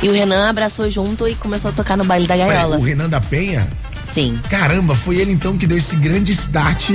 [0.00, 2.78] E o Renan abraçou junto e começou a tocar no baile da gaiola.
[2.78, 3.66] o Renan da Penha?
[4.04, 4.38] Sim.
[4.48, 6.92] Caramba, foi ele então que deu esse grande start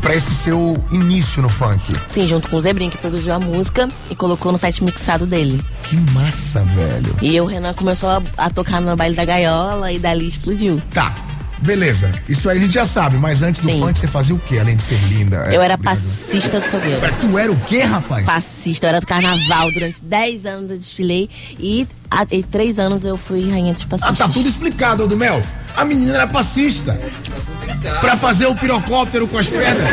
[0.00, 1.82] pra esse seu início no funk.
[2.08, 5.62] Sim, junto com o Zebrinha, que produziu a música e colocou no site mixado dele.
[5.82, 7.16] Que massa, velho.
[7.22, 10.80] E o Renan começou a, a tocar no baile da gaiola e dali explodiu.
[10.92, 11.14] Tá.
[11.66, 13.80] Beleza, isso aí a gente já sabe, mas antes do Sim.
[13.80, 15.46] funk você fazia o quê, além de ser linda?
[15.48, 15.96] É, Eu era obrigado.
[15.96, 17.00] passista do Salgueiro.
[17.20, 18.24] Tu era o quê, rapaz?
[18.24, 19.72] Passista, eu era do carnaval.
[19.72, 24.18] Durante 10 anos eu desfilei e há três anos eu fui rainha dos Ah, passistas.
[24.18, 25.42] tá tudo explicado, do Mel.
[25.76, 26.98] A menina era passista.
[28.00, 29.90] Pra fazer o pirocóptero com as pernas.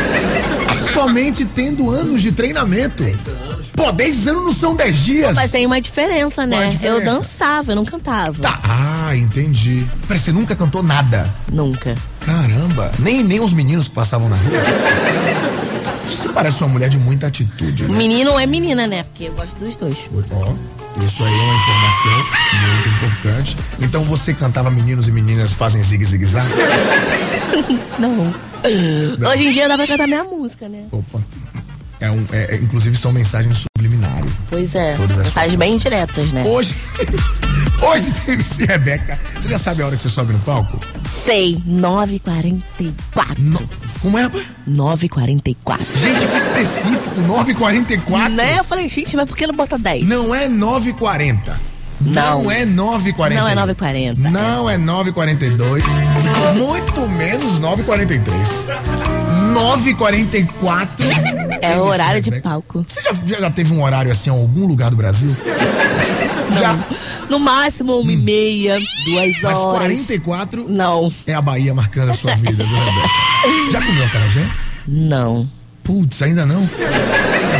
[0.92, 3.04] Somente tendo anos de treinamento.
[3.72, 5.36] Pô, 10 anos não são 10 dias.
[5.36, 6.68] Mas tem uma diferença, né?
[6.68, 7.00] Diferença?
[7.00, 8.40] Eu dançava, eu não cantava.
[8.40, 8.60] Tá.
[8.62, 9.84] Ah, entendi.
[10.06, 11.28] Peraí, você nunca cantou nada?
[11.52, 11.94] Nunca.
[12.20, 12.92] Caramba.
[13.00, 14.52] Nem, nem os meninos que passavam na rua.
[16.04, 17.96] Você parece uma mulher de muita atitude, né?
[17.96, 19.02] Menino é menina, né?
[19.04, 19.96] Porque eu gosto dos dois.
[20.30, 20.52] Ó,
[21.02, 23.56] isso aí é uma informação muito importante.
[23.80, 26.46] Então você cantava Meninos e Meninas Fazem Zig Zig Zag?
[27.98, 28.34] Não.
[29.32, 30.84] Hoje em dia dá pra cantar minha música, né?
[30.90, 31.20] Opa.
[32.00, 34.42] É um, é- é- inclusive são mensagens subliminares.
[34.50, 34.94] Pois é.
[34.94, 36.42] Todas as Mensagens bem diretas, né?
[36.44, 36.74] Hoje,
[37.82, 39.18] hoje tem MC Rebeca.
[39.40, 40.78] Você já sabe a hora que você sobe no palco?
[41.24, 42.92] Sei, 9h44.
[43.38, 43.62] No-
[44.02, 44.44] como é, rapaz?
[44.68, 45.78] 9h44.
[45.96, 48.28] Gente, que específico, 9h44.
[48.34, 48.58] Né?
[48.58, 50.06] Eu falei, gente, mas por que não bota 10?
[50.08, 51.52] Não é 9h40.
[52.04, 52.42] Não.
[52.44, 53.34] Não é 9h40.
[53.34, 54.16] Não é 9h40.
[54.18, 55.82] Não é 9h42.
[56.56, 58.24] Muito menos 9h43.
[59.54, 60.88] 9h44.
[61.62, 62.48] É o horário de Rebeca.
[62.48, 62.84] palco.
[62.86, 65.34] Você já, já teve um horário assim em algum lugar do Brasil?
[66.58, 66.78] Já.
[67.28, 69.78] No máximo, uma e meia, duas Mas horas.
[69.78, 71.12] 44 Não.
[71.26, 73.08] é a Bahia marcando a sua vida, Rebeca?
[73.72, 74.48] Já comeu acarajé?
[74.86, 75.48] Não.
[75.82, 76.68] Putz, ainda não?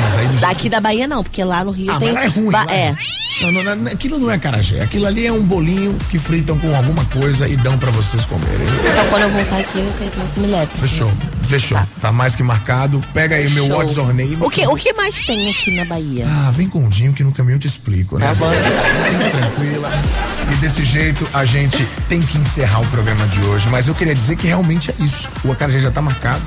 [0.05, 2.12] É, mas aí do jeito Daqui da Bahia não, porque lá no Rio Ah, tem.
[2.12, 2.50] mas lá é ruim.
[2.50, 2.94] ba- lá É.
[3.42, 4.80] Não, não, não, aquilo não é carajé.
[4.80, 8.64] Aquilo ali é um bolinho que fritam com alguma coisa e dão pra vocês comerem.
[8.88, 10.70] Então quando eu voltar aqui, eu quero que você me leve.
[10.78, 11.11] Fechou,
[11.48, 11.78] fechou.
[12.00, 13.00] Tá mais que marcado.
[13.12, 13.76] Pega aí o meu Show.
[13.76, 14.38] What's Your Name.
[14.40, 16.26] O que, o que mais tem aqui na Bahia?
[16.28, 18.26] Ah, vem com o Dinho que no caminho eu te explico, né?
[18.28, 18.50] Tá bom.
[18.52, 19.90] Fica tranquila.
[20.52, 23.68] E desse jeito a gente tem que encerrar o programa de hoje.
[23.68, 25.28] Mas eu queria dizer que realmente é isso.
[25.44, 26.44] O Acarajé já tá marcado.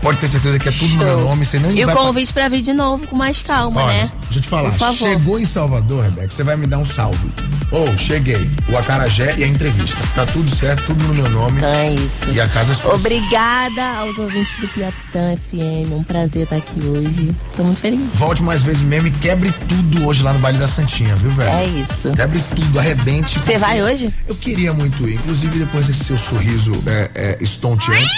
[0.00, 1.44] Pode ter certeza que é tudo no meu nome.
[1.44, 4.12] Você não E o convite pra vir de novo com mais calma, Olha, né?
[4.22, 4.72] deixa eu te falar.
[4.94, 7.30] Chegou em Salvador, Rebeca, você vai me dar um salve.
[7.70, 8.50] Ô, cheguei.
[8.68, 9.98] O Acarajé e a entrevista.
[10.14, 11.58] Tá tudo certo, tudo no meu nome.
[11.58, 12.30] Então é isso.
[12.32, 12.94] E a casa é sua.
[12.94, 15.92] Obrigada aos ouvintes do Piatã FM.
[15.92, 17.30] Um prazer estar aqui hoje.
[17.56, 18.00] Tô muito feliz.
[18.14, 21.48] Volte mais vezes mesmo e quebre tudo hoje lá no Baile da Santinha, viu, velho?
[21.48, 22.12] É isso.
[22.14, 23.38] Quebre tudo, arrebente.
[23.38, 24.12] Você vai hoje?
[24.26, 25.14] Eu queria muito ir.
[25.14, 28.08] Inclusive, depois desse seu sorriso é, é, estonteante,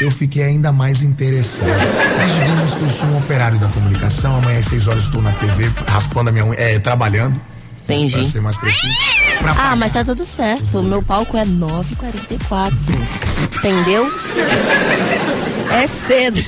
[0.00, 1.68] eu fiquei ainda mais interessado.
[2.16, 4.36] Mas digamos que eu sou um operário da comunicação.
[4.36, 7.40] Amanhã às 6 horas estou na TV, raspando a minha unha, é, trabalhando.
[7.84, 8.14] Entendi.
[8.14, 8.92] Pra ser mais preciso.
[9.58, 10.78] Ah, mas tá tudo certo.
[10.78, 12.72] O meu palco é 9h44.
[13.58, 14.06] Entendeu?
[15.72, 16.40] É cedo.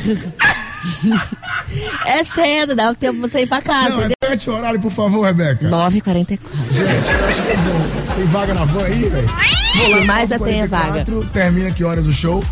[2.04, 4.16] É cedo, dá o tempo pra você ir pra casa, Não, entendeu?
[4.22, 5.68] repete o horário, por favor, Rebeca.
[5.68, 6.38] 9h44.
[6.70, 8.14] Gente, eu acho que eu vou.
[8.16, 10.06] Tem vaga na van aí, velho?
[10.06, 11.04] Mais no tem a vaga?
[11.04, 12.44] 44, Termina que horas o show?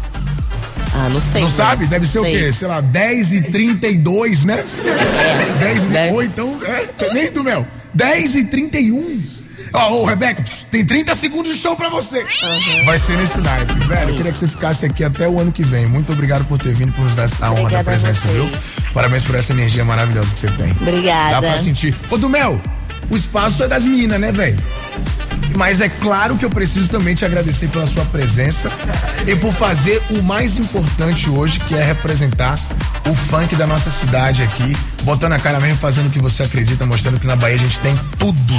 [1.00, 1.40] Ah, não sei.
[1.40, 1.54] Não né?
[1.54, 1.86] sabe?
[1.86, 2.36] Deve ser Sei.
[2.36, 2.52] o quê?
[2.52, 4.62] Sei lá, 10 e 32, né?
[4.84, 5.58] É.
[5.58, 6.12] 10 e Dez.
[6.12, 7.66] Ou então, é, nem do Mel.
[7.94, 9.22] 10 e 31.
[9.72, 12.26] Ó, ô, Rebeca, pss, tem 30 segundos de show pra você.
[12.84, 13.72] Vai ser nesse naipe.
[13.86, 15.86] Velho, eu queria que você ficasse aqui até o ano que vem.
[15.86, 18.50] Muito obrigado por ter vindo, por nos dar a honra da presença, viu?
[18.92, 20.72] Parabéns por essa energia maravilhosa que você tem.
[20.72, 21.40] Obrigada.
[21.40, 21.94] Dá pra sentir.
[22.10, 22.60] Ô, do Mel,
[23.08, 24.58] o espaço é das meninas, né, velho?
[25.56, 28.68] Mas é claro que eu preciso também te agradecer pela sua presença
[29.26, 32.58] e por fazer o mais importante hoje, que é representar
[33.08, 36.86] o funk da nossa cidade aqui, botando a cara mesmo, fazendo o que você acredita,
[36.86, 38.54] mostrando que na Bahia a gente tem tudo.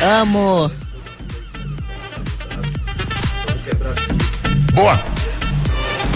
[0.00, 0.70] Amo.
[4.72, 4.98] Boa!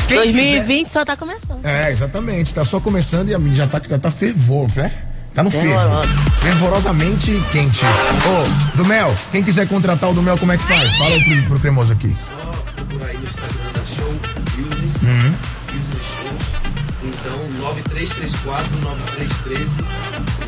[0.09, 1.64] Quem 2020 só tá começando.
[1.64, 2.55] É, exatamente.
[2.55, 4.92] Tá só começando e a minha já tá, já tá fervor, né?
[5.35, 5.68] Tá no fervo.
[5.68, 6.09] Fervorosa.
[6.43, 7.85] Fervorosamente quente.
[7.87, 10.93] Ô, do Mel, quem quiser contratar o do Mel, como é que faz?
[10.97, 12.14] Fala aí pro, pro cremoso aqui.
[12.28, 14.14] Só procurar aí no Instagram da Show
[14.57, 15.35] Business, Uhum.
[15.66, 16.43] Business Shows.
[17.03, 19.70] Então, 9334 9313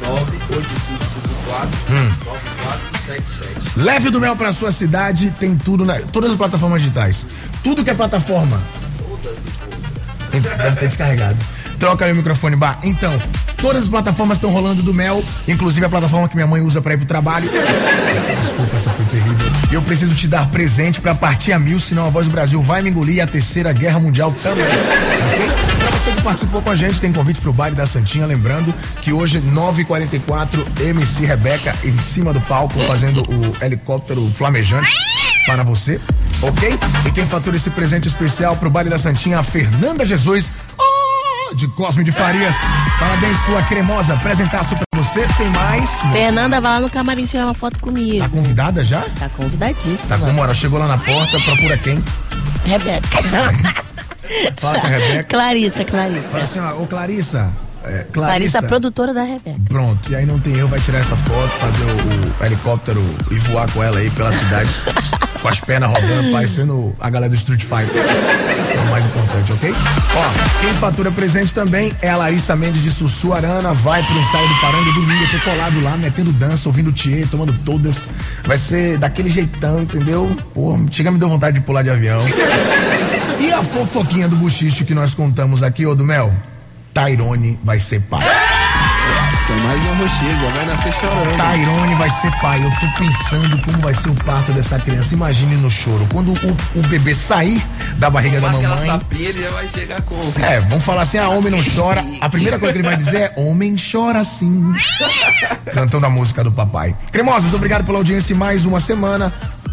[0.07, 2.11] 98554 Hum.
[2.27, 3.79] 9477.
[3.81, 5.95] Leve o do Mel pra sua cidade, tem tudo na.
[6.01, 7.27] Todas as plataformas digitais.
[7.63, 8.63] Tudo que é plataforma.
[10.31, 11.39] Deve ter descarregado.
[11.79, 12.79] Troca aí o microfone, Bar.
[12.83, 13.21] Então,
[13.61, 16.95] todas as plataformas estão rolando do Mel, inclusive a plataforma que minha mãe usa pra
[16.95, 17.51] ir pro trabalho.
[18.39, 19.47] Desculpa, essa foi terrível.
[19.71, 22.83] Eu preciso te dar presente pra partir a mil, senão a voz do Brasil vai
[22.83, 24.65] me engolir e a terceira guerra mundial também.
[24.65, 25.47] Ok?
[25.79, 29.13] Pra você que participou com a gente, tem convite pro baile da Santinha, lembrando que
[29.13, 34.93] hoje, 9h44, MC Rebeca em cima do palco, fazendo o helicóptero flamejante
[35.47, 36.01] para você,
[36.43, 36.79] ok?
[37.07, 40.51] E quem fatura esse presente especial pro baile da Santinha, a Fernanda Jesus.
[41.55, 42.57] De Cosme de Farias.
[42.99, 44.15] Parabéns, sua cremosa.
[44.15, 45.27] Apresentaço pra você.
[45.37, 45.89] Tem mais?
[46.13, 48.19] Fernanda vai lá no camarim tirar uma foto comigo.
[48.19, 49.03] Tá convidada já?
[49.19, 49.99] Tá convidadíssima.
[50.09, 50.55] Tá com moral.
[50.55, 52.03] Chegou lá na porta, procura quem?
[52.65, 53.07] Rebeca.
[54.57, 55.25] Fala com a Rebeca.
[55.25, 56.29] Clarissa, Clarissa.
[56.29, 57.51] Fala assim, ó, ô Clarissa.
[57.85, 58.63] É, Clarissa, Clarissa.
[58.63, 59.61] produtora da Rebeca.
[59.69, 63.35] Pronto, e aí não tem erro, vai tirar essa foto, fazer o, o helicóptero e
[63.35, 64.71] voar com ela aí pela cidade,
[65.45, 68.03] com as pernas rodando, parecendo a galera do Street Fighter.
[68.03, 69.75] É o mais importante, ok?
[70.17, 74.55] Ó, quem fatura presente também é a Larissa Mendes de Sussuarana, vai pro ensaio do
[74.63, 78.11] Paranga domingo, eu tô colado lá, metendo dança, ouvindo Tchê, tomando todas.
[78.47, 80.35] Vai ser daquele jeitão, entendeu?
[80.55, 82.23] Pô, chega me deu vontade de pular de avião.
[83.39, 86.33] E a fofoquinha do buchicho que nós contamos aqui, ô do Mel?
[86.95, 88.25] Tairone vai ser pai.
[89.45, 91.37] Nossa, mais uma rocheira, já vai nascer chorando.
[91.37, 92.65] Tairone vai ser pai.
[92.65, 95.13] Eu tô pensando como vai ser o parto dessa criança.
[95.13, 96.09] Imagine no choro.
[96.11, 97.63] Quando o, o bebê sair
[97.99, 98.99] da barriga da Toma aquela mamãe.
[98.99, 100.19] tapinha, ele já vai chegar com.
[100.43, 102.03] É, vamos falar assim: ah, homem não chora.
[102.23, 104.73] A primeira coisa que ele vai dizer é: homem chora sim.
[105.75, 106.97] Cantando a música do papai.
[107.13, 109.31] Cremosos, obrigado pela audiência mais uma semana.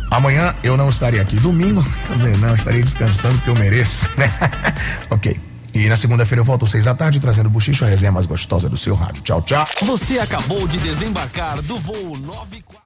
[0.10, 1.38] Amanhã eu não estarei aqui.
[1.38, 4.30] Domingo também não, estarei descansando porque eu mereço, né?
[5.10, 5.51] ok.
[5.74, 8.26] E na segunda-feira eu volto às seis da tarde trazendo o Buchicho, a resenha mais
[8.26, 9.22] gostosa do seu rádio.
[9.24, 9.66] Tchau, tchau.
[9.84, 12.80] Você acabou de desembarcar do voo 94.